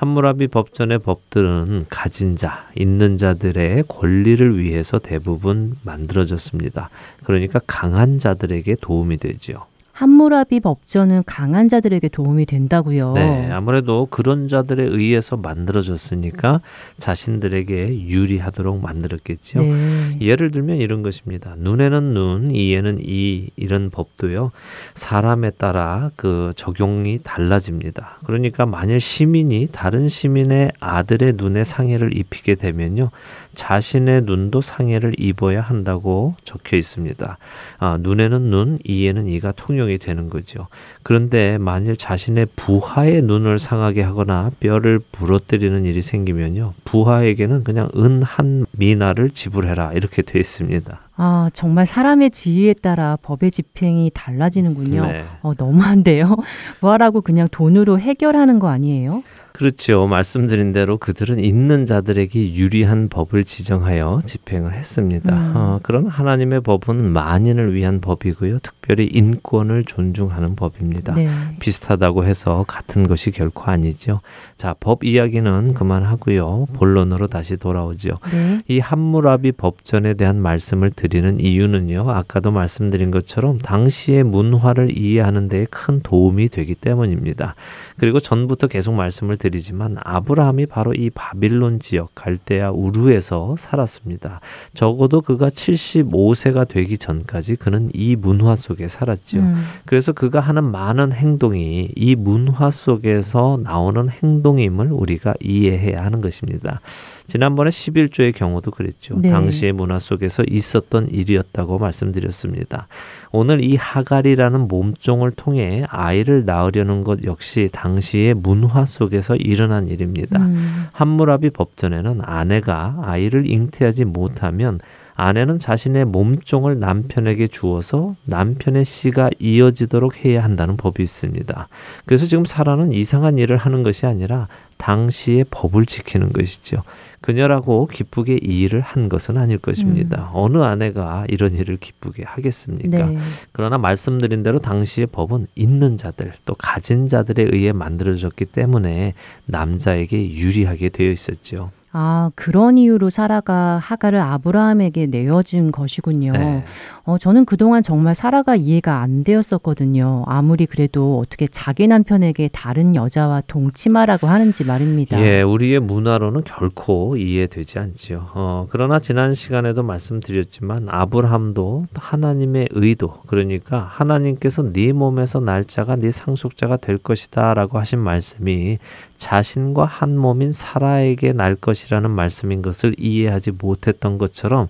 [0.01, 6.89] 함무라비 법전의 법들은 가진 자, 있는 자들의 권리를 위해서 대부분 만들어졌습니다.
[7.23, 9.67] 그러니까 강한 자들에게 도움이 되지요.
[10.01, 13.13] 함무라비 법전은 강한 자들에게 도움이 된다고요.
[13.13, 16.61] 네, 아무래도 그런 자들에 의해서 만들어졌으니까
[16.97, 19.61] 자신들에게 유리하도록 만들었겠죠.
[19.61, 20.17] 네.
[20.19, 21.53] 예를 들면 이런 것입니다.
[21.55, 24.49] 눈에는 눈, 이에는 이 이런 법도요.
[24.95, 28.21] 사람에 따라 그 적용이 달라집니다.
[28.25, 33.11] 그러니까 만일 시민이 다른 시민의 아들의 눈에 상해를 입히게 되면요.
[33.53, 37.37] 자신의 눈도 상해를 입어야 한다고 적혀 있습니다.
[37.79, 40.67] 아, 눈에는 눈, 이에는 이가 통용이 되는 거죠.
[41.03, 46.73] 그런데 만일 자신의 부하의 눈을 상하게 하거나 뼈를 부러뜨리는 일이 생기면요.
[46.85, 50.99] 부하에게는 그냥 은 한 미나를 지불해라 이렇게 되어 있습니다.
[51.17, 55.05] 아, 정말 사람의 지위에 따라 법의 집행이 달라지는군요.
[55.05, 55.25] 네.
[55.41, 56.37] 어, 너무한데요.
[56.81, 59.23] 뭐하라고 그냥 돈으로 해결하는 거 아니에요?
[59.62, 60.07] 그렇죠.
[60.07, 65.32] 말씀드린 대로 그들은 있는 자들에게 유리한 법을 지정하여 집행을 했습니다.
[65.32, 65.53] 음.
[65.55, 68.57] 어, 그러나 하나님의 법은 만인을 위한 법이고요.
[68.64, 71.13] 특 별히 인권을 존중하는 법입니다.
[71.13, 71.29] 네.
[71.59, 74.21] 비슷하다고 해서 같은 것이 결코 아니죠.
[74.57, 76.67] 자, 법 이야기는 그만하고요.
[76.73, 78.17] 본론으로 다시 돌아오죠.
[78.32, 78.61] 네.
[78.67, 82.09] 이 함무라비 법전에 대한 말씀을 드리는 이유는요.
[82.09, 87.55] 아까도 말씀드린 것처럼 당시의 문화를 이해하는 데큰 도움이 되기 때문입니다.
[87.97, 94.41] 그리고 전부터 계속 말씀을 드리지만 아브라함이 바로 이 바빌론 지역 갈대아 우르에서 살았습니다.
[94.73, 99.39] 적어도 그가 75세가 되기 전까지 그는 이 문화 속에 살았죠.
[99.39, 106.80] 음, 그래서 그가 하는 많은 행동이 이 문화 속에서 나오는 행동임을 우리가 이해해야 하는 것입니다.
[107.28, 109.17] 지난번에 11조의 경우도 그랬죠.
[109.17, 109.30] 네.
[109.30, 112.88] 당시의 문화 속에서 있었던 일이었다고 말씀드렸습니다.
[113.32, 120.39] 오늘 이 하갈이라는 몸종을 통해 아이를 낳으려는 것 역시 당시의 문화 속에서 일어난 일입니다.
[120.39, 124.80] 음, 함무라비 법전에는 아내가 아이를 잉태하지 못하면
[125.22, 131.67] 아내는 자신의 몸종을 남편에게 주어서 남편의 씨가 이어지도록 해야 한다는 법이 있습니다.
[132.05, 134.47] 그래서 지금 사라는 이상한 일을 하는 것이 아니라
[134.78, 136.82] 당시의 법을 지키는 것이죠.
[137.22, 140.32] 그녀라고 기쁘게 이 일을 한 것은 아닐 것입니다.
[140.34, 143.05] 어느 아내가 이런 일을 기쁘게 하겠습니까?
[143.05, 143.19] 네.
[143.51, 149.13] 그러나 말씀드린 대로 당시의 법은 있는 자들 또 가진 자들에 의해 만들어졌기 때문에
[149.45, 151.69] 남자에게 유리하게 되어 있었죠.
[151.93, 156.31] 아, 그런 이유로 사라가 하갈을 아브라함에게 내어준 것이군요.
[156.31, 156.63] 네.
[157.03, 160.23] 어, 저는 그동안 정말 사라가 이해가 안 되었었거든요.
[160.27, 165.19] 아무리 그래도 어떻게 자기 남편에게 다른 여자와 동침하라고 하는지 말입니다.
[165.21, 168.29] 예, 우리의 문화로는 결코 이해되지 않지요.
[168.35, 176.77] 어, 그러나 지난 시간에도 말씀드렸지만 아브라함도 하나님의 의도, 그러니까 하나님께서 네 몸에서 날짜가 네 상속자가
[176.77, 178.77] 될 것이다라고 하신 말씀이
[179.22, 184.67] 자신과 한 몸인 사라에게 날 것이라는 말씀인 것을 이해하지 못했던 것처럼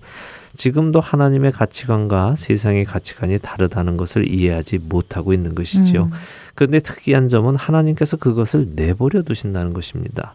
[0.58, 6.02] 지금도 하나님의 가치관과 세상의 가치관이 다르다는 것을 이해하지 못하고 있는 것이지요.
[6.02, 6.10] 음.
[6.54, 10.34] 그런데 특이한 점은 하나님께서 그것을 내버려 두신다는 것입니다.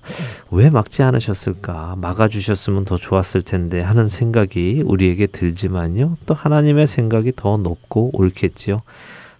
[0.50, 1.98] 왜 막지 않으셨을까?
[1.98, 6.18] 막아주셨으면 더 좋았을 텐데 하는 생각이 우리에게 들지만요.
[6.26, 8.82] 또 하나님의 생각이 더 높고 옳겠지요.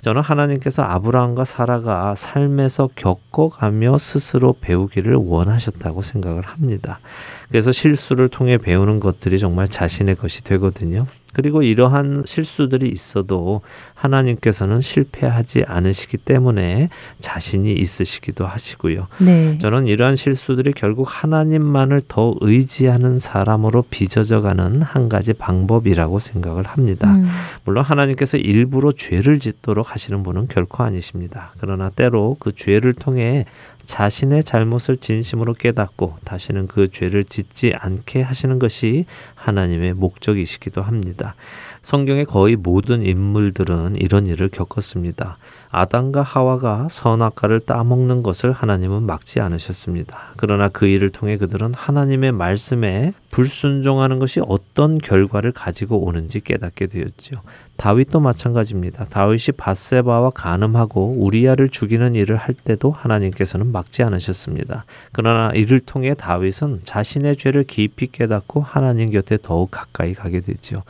[0.08, 7.02] 저는 하나님께서 아브라함과 사라가 삶에서 겪어가며 스스로 배우기를 원하셨다고 생각을 합니다.
[7.50, 11.08] 그래서 실수를 통해 배우는 것들이 정말 자신의 것이 되거든요.
[11.34, 13.62] 그리고 이러한 실수들이 있어도
[13.94, 19.08] 하나님께서는 실패하지 않으시기 때문에 자신이 있으시기도 하시고요.
[19.20, 19.58] 네.
[19.60, 27.14] 저는 이러한 실수들이 결국 하나님만을 더 의지하는 사람으로 빚어져 가는 한 가지 방법이라고 생각을 합니다.
[27.14, 27.30] 음,
[27.66, 31.52] 물론 하나님께서 일부러 죄를 짓도록 하시는 분은 결코 아니십니다.
[31.60, 33.46] 그러나 때로 그 죄를 통해
[33.88, 41.36] 자신의 잘못을 진심으로 깨닫고 다시는 그 죄를 짓지 않게 하시는 것이 하나님의 목적이시기도 합니다.
[41.82, 45.38] 성경의 거의 모든 인물들은 이런 일을 겪었습니다.
[45.70, 50.34] 아담과 하와가 선악과를 따먹는 것을 하나님은 막지 않으셨습니다.
[50.36, 57.42] 그러나 그 일을 통해 그들은 하나님의 말씀에 불순종하는 것이 어떤 결과를 가지고 오는지 깨닫게 되었죠.
[57.78, 59.06] 다윗도 마찬가지입니다.
[59.06, 64.86] 다윗이 바세바와 간음하고 우리야를 죽이는 일을 할 때도 하나님께서는 막지 않으셨습니다.
[65.12, 70.84] 그러나 이를 통해 다윗은 자신의 죄를 깊이 깨닫고 하나님 곁에 더욱 가까이 가게 되죠.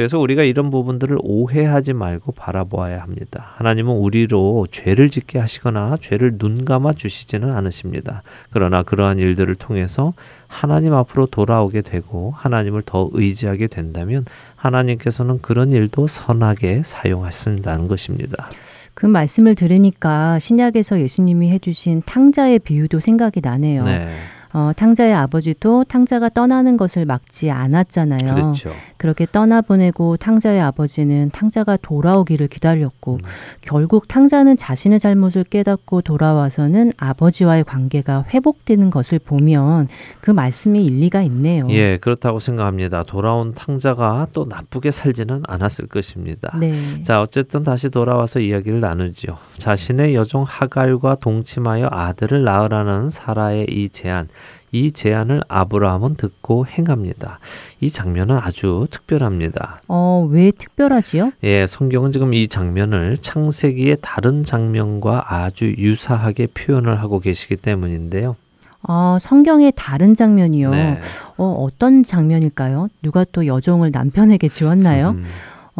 [0.00, 3.52] 그래서 우리가 이런 부분들을 오해하지 말고 바라보아야 합니다.
[3.56, 8.22] 하나님은 우리로 죄를 짓게 하시거나 죄를 눈 감아 주시지는 않으십니다.
[8.50, 10.14] 그러나 그러한 일들을 통해서
[10.46, 14.24] 하나님 앞으로 돌아오게 되고 하나님을 더 의지하게 된다면
[14.60, 18.50] 하나님께서는 그런 일도 선하게 사용하신다는 것입니다.
[18.94, 23.84] 그 말씀을 들으니까 신약에서 예수님이 해주신 탕자의 비유도 생각이 나네요.
[23.84, 24.08] 네.
[24.52, 28.34] 어, 탕자의 아버지도 탕자가 떠나는 것을 막지 않았잖아요.
[28.34, 28.72] 그렇죠.
[28.96, 33.30] 그렇게 떠나보내고 탕자의 아버지는 탕자가 돌아오기를 기다렸고 음.
[33.60, 39.88] 결국 탕자는 자신의 잘못을 깨닫고 돌아와서는 아버지와의 관계가 회복되는 것을 보면
[40.20, 41.68] 그 말씀이 일리가 있네요.
[41.70, 43.04] 예, 그렇다고 생각합니다.
[43.04, 46.56] 돌아온 탕자가 또 나쁘게 살지는 않았을 것입니다.
[46.58, 46.74] 네.
[47.04, 49.38] 자, 어쨌든 다시 돌아와서 이야기를 나누죠.
[49.58, 54.28] 자신의 여종 하갈과 동침하여 아들을 낳으라는 사라의 이 제안.
[54.72, 57.38] 이 제안을 아브라함은 듣고 행합니다.
[57.80, 59.82] 이 장면은 아주 특별합니다.
[59.88, 61.32] 어, 왜 특별하지요?
[61.42, 68.36] 예, 성경은 지금 이 장면을 창세기의 다른 장면과 아주 유사하게 표현을 하고 계시기 때문인데요.
[68.82, 70.70] 아, 성경의 다른 장면이요.
[70.70, 71.00] 네.
[71.36, 72.88] 어, 어떤 장면일까요?
[73.02, 75.10] 누가 또 여종을 남편에게 주었나요?
[75.10, 75.24] 음,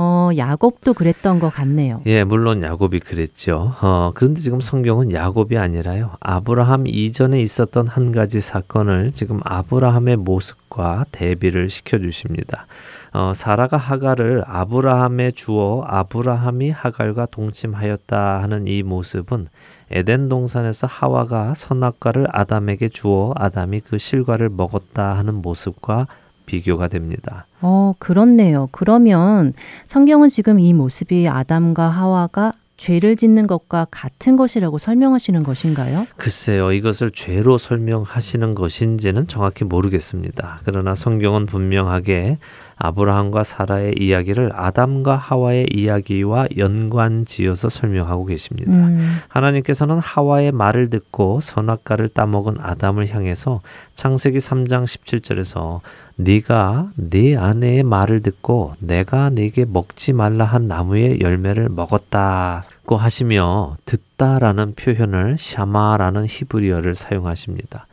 [0.02, 2.00] 어, 야곱도 그랬던 것 같네요.
[2.06, 3.74] 예, 물론 야곱이 그랬죠.
[3.82, 6.12] 어, 그런데 지금 성경은 야곱이 아니라요.
[6.20, 12.66] 아브라함 이전에 있었던 한 가지 사건을 지금 아브라함의 모습과 대비를 시켜 주십니다.
[13.12, 19.48] 어, 사라가 하갈을 아브라함에 주어 아브라함이 하갈과 동침하였다 하는 이 모습은
[19.90, 26.06] 에덴 동산에서 하와가 선악과를 아담에게 주어 아담이 그 실과를 먹었다 하는 모습과
[26.50, 27.46] 비교가 됩니다.
[27.60, 28.68] 어, 그렇네요.
[28.72, 29.52] 그러면
[29.84, 36.06] 성경은 지금 이 모습이 아담과 하와가 죄를 짓는 것과 같은 것이라고 설명하시는 것인가요?
[36.16, 40.60] 글쎄요, 이것을 죄로 설명하시는 것인지는 정확히 모르겠습니다.
[40.64, 42.38] 그러나 성경은 분명하게
[42.82, 48.72] 아브라함과 사라의 이야기를 아담과 하와의 이야기와 연관지어서 설명하고 계십니다.
[48.72, 53.60] 음, 하나님께서는 하와의 말을 듣고 선악과를 따먹은 아담을 향해서
[53.96, 55.80] 창세기 3장 17절에서
[56.16, 64.74] 네가 네 아내의 말을 듣고 내가 네게 먹지 말라 한 나무의 열매를 먹었다고 하시며 듣다라는
[64.74, 67.86] 표현을 샤마라는 히브리어를 사용하십니다.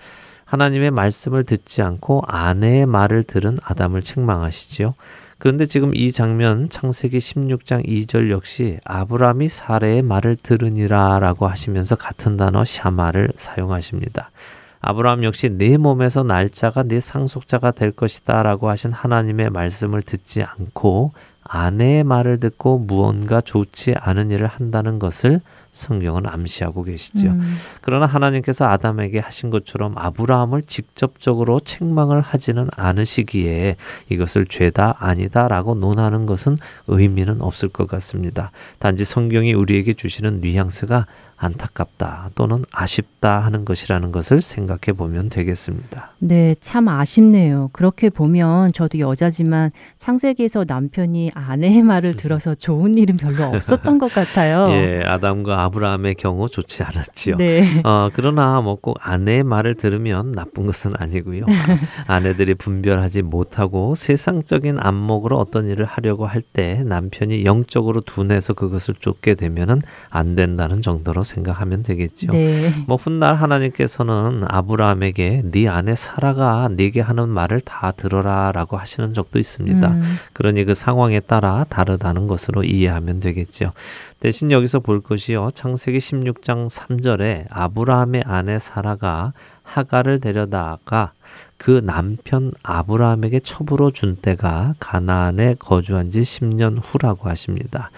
[0.47, 4.95] 하나님의 말씀을 듣지 않고 아내의 말을 들은 아담을 책망하시지요.
[5.37, 12.63] 그런데 지금 이 장면 창세기 16장 2절 역시 아브라함이 사례의 말을 들으니라라고 하시면서 같은 단어
[12.63, 14.31] 샤마를 사용하십니다.
[14.79, 21.11] 아브라함 역시 내 몸에서 날짜가 내 상속자가 될 것이다라고 하신 하나님의 말씀을 듣지 않고
[21.43, 25.41] 아내의 말을 듣고 무언가 좋지 않은 일을 한다는 것을
[25.77, 27.27] 성경은 암시하고 계시죠.
[27.27, 33.75] 음, 그러나 하나님께서 아담에게 하신 것처럼 아브라함을 직접적으로 책망을 하지는 않으시기에
[34.09, 36.57] 이것을 죄다 아니다라고 논하는 것은
[36.87, 38.51] 의미는 없을 것 같습니다.
[38.79, 41.05] 단지 성경이 우리에게 주시는 뉘앙스가
[41.37, 46.11] 안타깝다 또는 아쉽다 하는 것이라는 것을 생각해 보면 되겠습니다.
[46.19, 47.69] 네, 참 아쉽네요.
[47.73, 54.69] 그렇게 보면 저도 여자지만 창세기에서 남편이 아내의 말을 들어서 좋은 일은 별로 없었던 것 같아요.
[54.73, 57.37] 예, 아담과 아브라함의 경우 좋지 않았지요.
[57.37, 57.81] 네.
[57.83, 61.45] 어, 그러나 뭐 꼭 아내의 말을 들으면 나쁜 것은 아니고요.
[61.47, 61.79] 아,
[62.15, 69.33] 아내들이 분별하지 못하고 세상적인 안목으로 어떤 일을 하려고 할 때 남편이 영적으로 둔해서 그것을 쫓게
[69.35, 72.31] 되면은 안 된다는 정도로 생각하면 되겠죠.
[72.31, 72.73] 네.
[72.87, 79.87] 뭐 훗날 하나님께서는 아브라함에게 네 아내 사라가 네게 하는 말을 다 들어라라고 하시는 적도 있습니다.
[79.87, 83.73] 음, 그러니 그 상황에 따라 다르다는 것으로 이해하면 되겠죠.
[84.19, 85.51] 대신 여기서 볼 것이요.
[85.53, 91.11] 창세기 16장 3절에 아브라함의 아내 사라가 하가를 데려다가
[91.57, 97.91] 그 남편 아브라함에게 첩으로 준 때가 가나안에 거주한 지 10년 후라고 하십니다.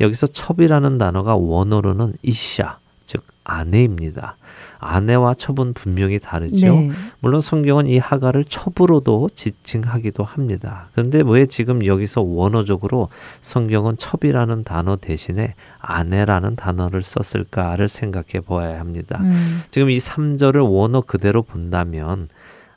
[0.00, 4.36] 여기서 첩이라는 단어가 원어로는 이샤, 즉 아내입니다.
[4.84, 6.66] 아내와 첩은 분명히 다르죠.
[6.66, 6.90] 네.
[7.20, 10.88] 물론 성경은 이 하가를 첩으로도 지칭하기도 합니다.
[10.92, 13.08] 그런데 왜 지금 여기서 원어적으로
[13.40, 19.20] 성경은 첩이라는 단어 대신에 아내라는 단어를 썼을까를 생각해 보아야 합니다.
[19.22, 22.28] 음, 지금 이 3절을 원어 그대로 본다면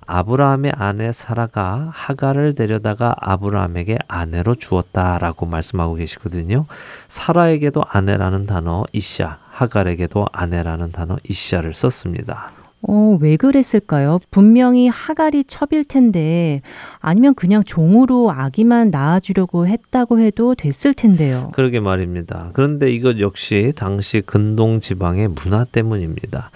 [0.07, 6.65] 아브라함의 아내 사라가 하가를 데려다가 아브라함에게 아내로 주었다라고 말씀하고 계시거든요.
[7.09, 12.51] 사라에게도 아내라는 단어 이샤, 하갈에게도 아내라는 단어 이샤를 썼습니다.
[12.81, 14.19] 어, 왜 그랬을까요?
[14.29, 16.61] 분명히 하갈이 첩일 텐데
[16.99, 21.51] 아니면 그냥 종으로 아기만 낳아주려고 했다고 해도 됐을 텐데요.
[21.53, 22.51] 그러게 말입니다.
[22.53, 26.51] 그런데 이것 역시 당시 근동 지방의 문화 때문입니다.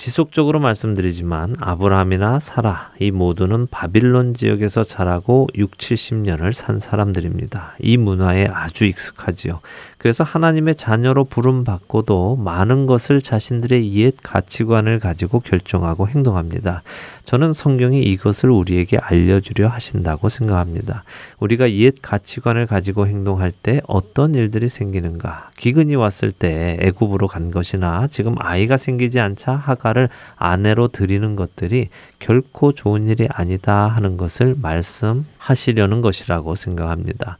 [0.00, 7.74] 지속적으로 말씀드리지만 아브라함이나 사라 이 모두는 바빌론 지역에서 자라고 6, 70년을 산 사람들입니다.
[7.80, 9.60] 이 문화에 아주 익숙하지요.
[10.00, 16.82] 그래서 하나님의 자녀로 부름 받고도 많은 것을 자신들의 옛 가치관을 가지고 결정하고 행동합니다.
[17.26, 21.04] 저는 성경이 이것을 우리에게 알려주려 하신다고 생각합니다.
[21.38, 25.50] 우리가 옛 가치관을 가지고 행동할 때 어떤 일들이 생기는가?
[25.58, 31.90] 기근이 왔을 때 애굽으로 간 것이나 지금 아이가 생기지 않자 하가를 아내로 드리는 것들이
[32.20, 37.36] 결코 좋은 일이 아니다 하는 것을 말씀하시려는 것이라고 생각합니다.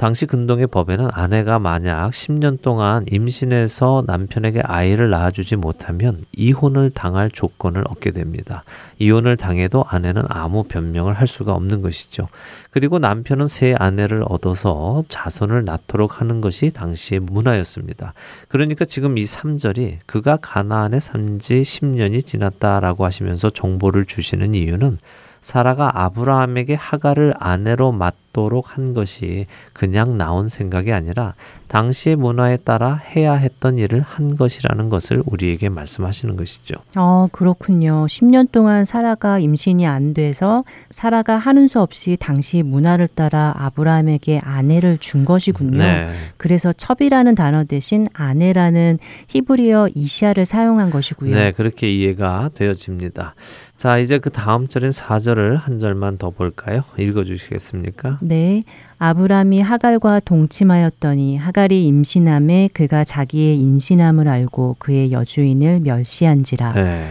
[0.00, 7.84] 당시 근동의 법에는 아내가 만약 10년 동안 임신해서 남편에게 아이를 낳아주지 못하면 이혼을 당할 조건을
[7.86, 8.64] 얻게 됩니다.
[8.98, 12.28] 이혼을 당해도 아내는 아무 변명을 할 수가 없는 것이죠.
[12.70, 18.14] 그리고 남편은 새 아내를 얻어서 자손을 낳도록 하는 것이 당시의 문화였습니다.
[18.48, 24.96] 그러니까 지금 이 3절이 그가 가나안에 산지 10년이 지났다라고 하시면서 정보를 주시는 이유는
[25.40, 31.34] 사라가 아브라함에게 하가를 아내로 맞도록 한 것이 그냥 나온 생각이 아니라
[31.70, 36.74] 당시의 문화에 따라 해야 했던 일을 한 것이라는 것을 우리에게 말씀하시는 것이죠.
[36.96, 38.06] 어, 그렇군요.
[38.06, 44.98] 10년 동안 사라가 임신이 안 돼서 사라가 하는 수 없이 당시 문화를 따라 아브라함에게 아내를
[44.98, 45.78] 준 것이군요.
[45.78, 46.12] 네.
[46.36, 51.32] 그래서 첩이라는 단어 대신 아내라는 히브리어 이시아를 사용한 것이고요.
[51.32, 53.36] 네, 그렇게 이해가 되어집니다.
[53.80, 56.82] 자, 이제 그 다음 절인 4절을 한 절만 더 볼까요?
[56.98, 58.18] 읽어 주시겠습니까?
[58.20, 58.62] 네.
[58.98, 66.74] 아브람이 하갈과 동침하였더니 하갈이 임신함에 그가 자기의 임신함을 알고 그의 여주인을 멸시한지라.
[66.74, 67.08] 네.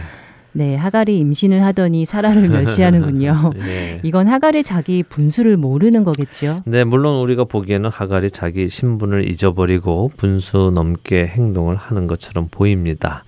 [0.52, 3.54] 네, 하갈이 임신을 하더니 사라를 멸시하는군요.
[3.58, 3.98] 네.
[4.04, 6.62] 이건 하갈이 자기 분수를 모르는 거겠죠.
[6.66, 13.24] 네, 물론 우리가 보기에는 하갈이 자기 신분을 잊어버리고 분수 넘게 행동을 하는 것처럼 보입니다.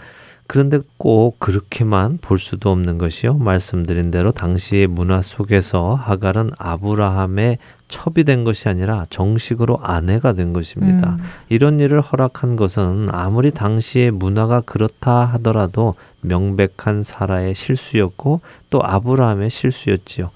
[0.53, 3.39] 그런데 꼭 그렇게만 볼 수도 없는 것이요.
[3.39, 7.57] 말씀드린 대로 당시의 문화 속에서 하갈은 아브라함의
[7.89, 11.17] 첩이 된 것이 아니라 정식으로 아내가 된 것입니다.
[11.19, 11.25] 음.
[11.49, 20.33] 이런 일을 허락한 것은 아무리 당시의 문화가 그렇다 하더라도 명백한 사라의 실수였고 또 아브라함의 실수였지요.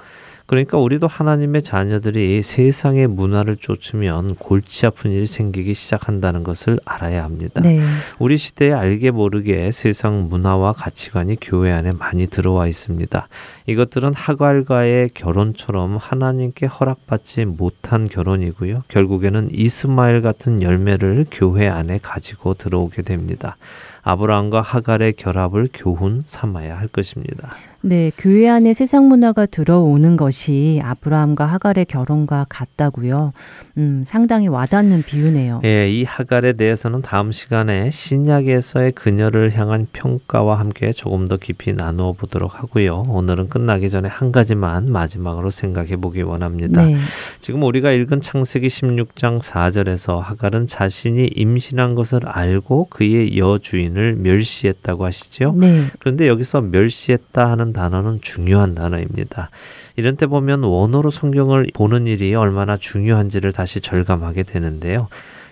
[0.47, 7.61] 그러니까 우리도 하나님의 자녀들이 세상의 문화를 쫓으면 골치 아픈 일이 생기기 시작한다는 것을 알아야 합니다.
[7.61, 7.81] 네.
[8.19, 13.29] 우리 시대에 알게 모르게 세상 문화와 가치관이 교회 안에 많이 들어와 있습니다.
[13.67, 18.85] 이것들은 하갈과의 결혼처럼 하나님께 허락받지 못한 결혼이고요.
[18.89, 23.57] 결국에는 이스마엘 같은 열매를 교회 안에 가지고 들어오게 됩니다.
[24.03, 27.57] 아브라함과 하갈의 결합을 교훈 삼아야 할 것입니다.
[27.89, 33.33] 네, 교회 안에 세상 문화가 들어오는 것이 아브라함과 하갈의 결혼과 같다고요.
[33.79, 35.61] 음, 상당히 와닿는 비유네요.
[35.63, 42.13] 예, 이 하갈에 대해서는 다음 시간에 신약에서의 그녀를 향한 평가와 함께 조금 더 깊이 나누어
[42.13, 43.05] 보도록 하고요.
[43.09, 46.85] 오늘은 끝나기 전에 한 가지만 마지막으로 생각해 보기 원합니다.
[46.85, 46.97] 네.
[47.39, 55.55] 지금 우리가 읽은 창세기 16장 4절에서 하갈은 자신이 임신한 것을 알고 그의 여주인을 멸시했다고 하시죠.
[55.57, 55.85] 네.
[56.01, 59.51] 그런데 여기서 멸시했다 하는 단어는 중요한 단어입니다.
[59.95, 65.07] 이런 때 보면 원어로 성경을 보는 일이 얼마나 중요한지를 다시 절감하게 되는데요.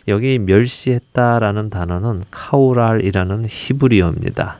[0.08, 4.58] 여기 멸시했다라는 단어는 카우랄이라는 히브리어입니다.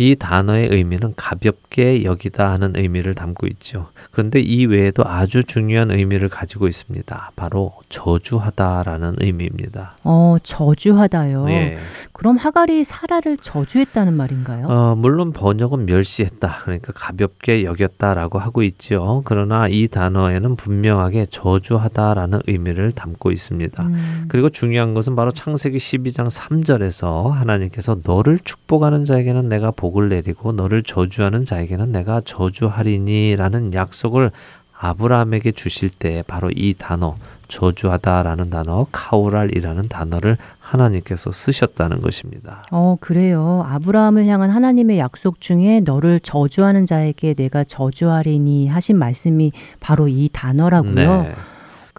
[0.00, 3.88] 이 단어의 의미는 가볍게 여기다 하는 의미를 담고 있죠.
[4.10, 7.32] 그런데 이 외에도 아주 중요한 의미를 가지고 있습니다.
[7.36, 9.98] 바로 저주하다라는 의미입니다.
[10.04, 11.50] 어, 저주하다요.
[11.50, 11.76] 예.
[12.12, 14.68] 그럼 하갈이 사라를 저주했다는 말인가요?
[14.68, 16.60] 어, 물론 번역은 멸시했다.
[16.62, 19.20] 그러니까 가볍게 여겼다라고 하고 있죠.
[19.26, 23.82] 그러나 이 단어에는 분명하게 저주하다라는 의미를 담고 있습니다.
[23.84, 30.52] 음, 그리고 중요한 것은 바로 창세기 12장 3절에서 하나님께서 너를 축복하는 자에게는 내가 복을 내리고
[30.52, 34.30] 너를 저주하는 자에게는 내가 저주하리니라는 약속을
[34.78, 37.16] 아브라함에게 주실 때 바로 이 단어
[37.48, 42.64] 저주하다라는 단어 카우랄이라는 단어를 하나님께서 쓰셨다는 것입니다.
[42.70, 43.66] 어, 그래요.
[43.68, 50.94] 아브라함을 향한 하나님의 약속 중에 너를 저주하는 자에게 내가 저주하리니 하신 말씀이 바로 이 단어라고요.
[50.94, 51.28] 네.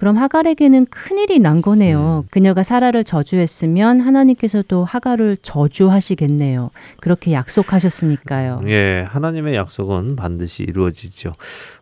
[0.01, 2.25] 그럼 하갈에게는 큰일이 난 거네요.
[2.31, 6.71] 그녀가 사라를 저주했으면 하나님께서도 하갈을 저주하시겠네요.
[6.99, 8.63] 그렇게 약속하셨으니까요.
[8.65, 11.33] 예, 하나님의 약속은 반드시 이루어지죠.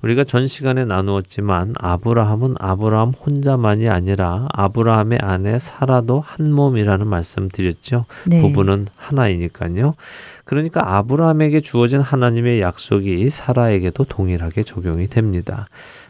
[0.01, 8.03] 우리가 전 시간에 나누었지만 아브라함은 아브라함 혼자만이 아니라 아브라함의 아내 사라도 한 몸이라는 말씀 드렸죠.
[8.27, 8.41] 네.
[8.41, 9.95] 부부는 하나이니까요.
[10.43, 15.67] 그러니까 아브라함에게 주어진 하나님의 약속이 사라에게도 동일하게 적용이 됩니다.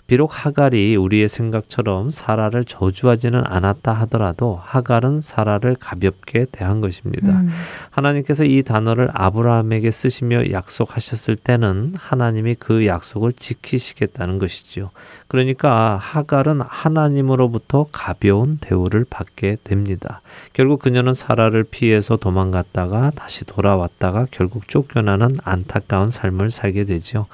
[0.10, 7.28] 비록 하갈이 우리의 생각처럼 사라를 저주하지는 않았다 하더라도 하갈은 사라를 가볍게 대한 것입니다.
[7.28, 7.50] 음,
[7.92, 14.90] 하나님께서 이 단어를 아브라함에게 쓰시며 약속하셨을 때는 하나님이 그 약속을 지키시겠다는 것이지요.
[15.28, 20.22] 그러니까 하갈은 하나님으로부터 가벼운 대우를 받게 됩니다.
[20.54, 27.28] 결국 그녀는 사라를 피해서 도망갔다가 다시 돌아왔다가 결국 쫓겨나는 안타까운 삶을 살게 되지요.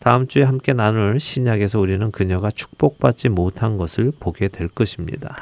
[0.00, 5.36] 다음 주에 함께 나눌 신약에서 우리는 그녀가 축복받지 못한 것을 보게 될 것입니다.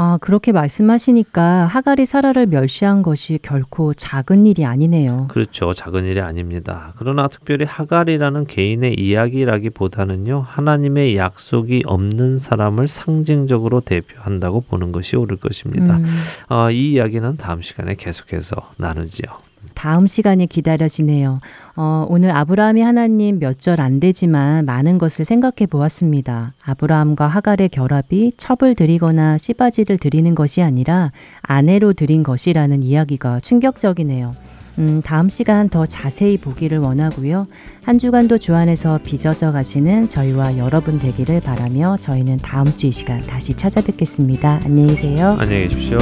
[0.00, 5.26] 아, 그렇게 말씀하시니까 하갈이 사라를 멸시한 것이 결코 작은 일이 아니네요.
[5.28, 5.72] 그렇죠.
[5.72, 6.92] 작은 일이 아닙니다.
[6.96, 10.44] 그러나 특별히 하갈이라는 개인의 이야기라기보다는요.
[10.46, 15.96] 하나님의 약속이 없는 사람을 상징적으로 대표한다고 보는 것이 옳을 것입니다.
[15.96, 16.06] 음,
[16.48, 19.48] 어, 이 이야기는 다음 시간에 계속해서 나누지요.
[19.74, 21.40] 다음 시간이 기다려지네요.
[21.80, 26.54] 어, 오늘 아브라함이 하나님 몇 절 안 되지만 많은 것을 생각해 보았습니다.
[26.64, 31.12] 아브라함과 하갈의 결합이 첩을 드리거나 씨바지를 드리는 것이 아니라
[31.42, 34.32] 아내로 드린 것이라는 이야기가 충격적이네요.
[34.78, 37.44] 음, 다음 시간 더 자세히 보기를 원하고요.
[37.82, 43.20] 한 주간도 주 안에서 빚어져 가시는 저희와 여러분 되기를 바라며 저희는 다음 주 이 시간
[43.20, 44.60] 다시 찾아뵙겠습니다.
[44.64, 45.36] 안녕히 계세요.
[45.38, 45.98] 안녕히 계십시오.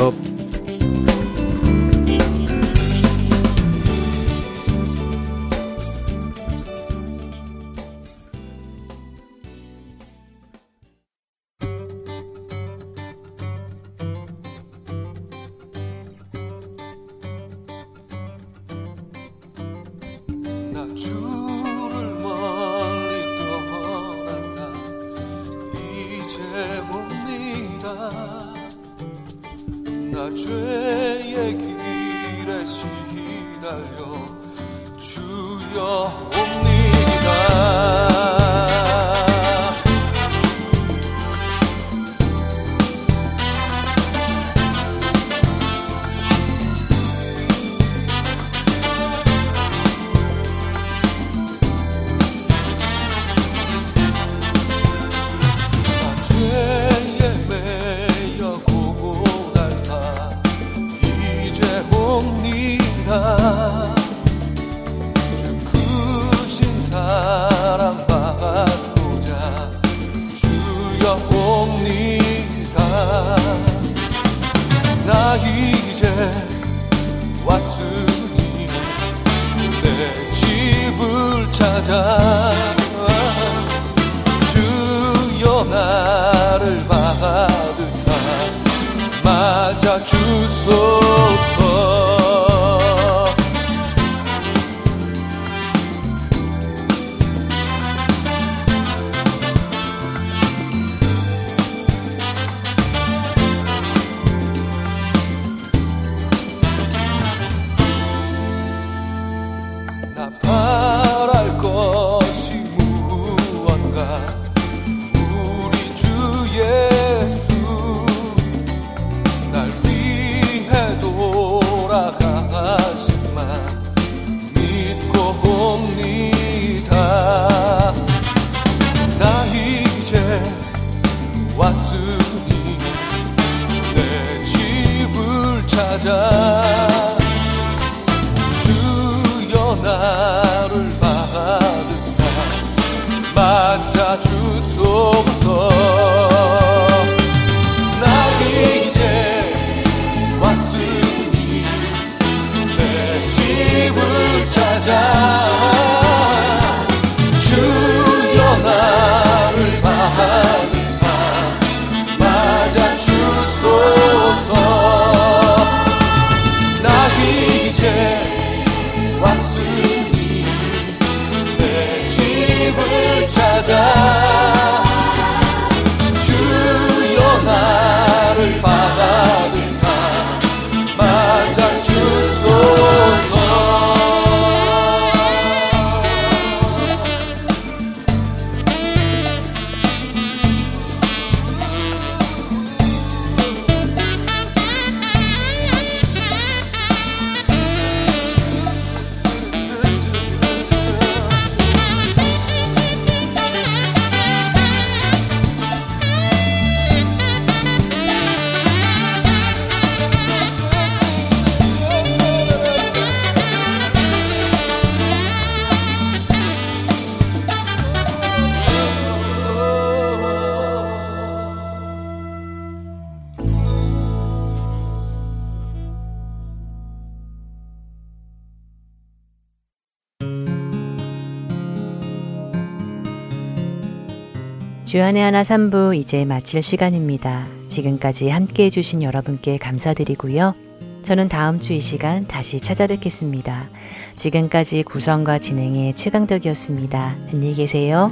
[235.06, 237.46] 주안의 하나 3부 이제 마칠 시간입니다.
[237.68, 240.56] 지금까지 함께 해주신 여러분께 감사드리고요.
[241.04, 243.68] 저는 다음 주 이 시간 다시 찾아뵙겠습니다.
[244.16, 247.18] 지금까지 구성과 진행의 최강덕이었습니다.
[247.32, 248.08] 안녕히 계세요.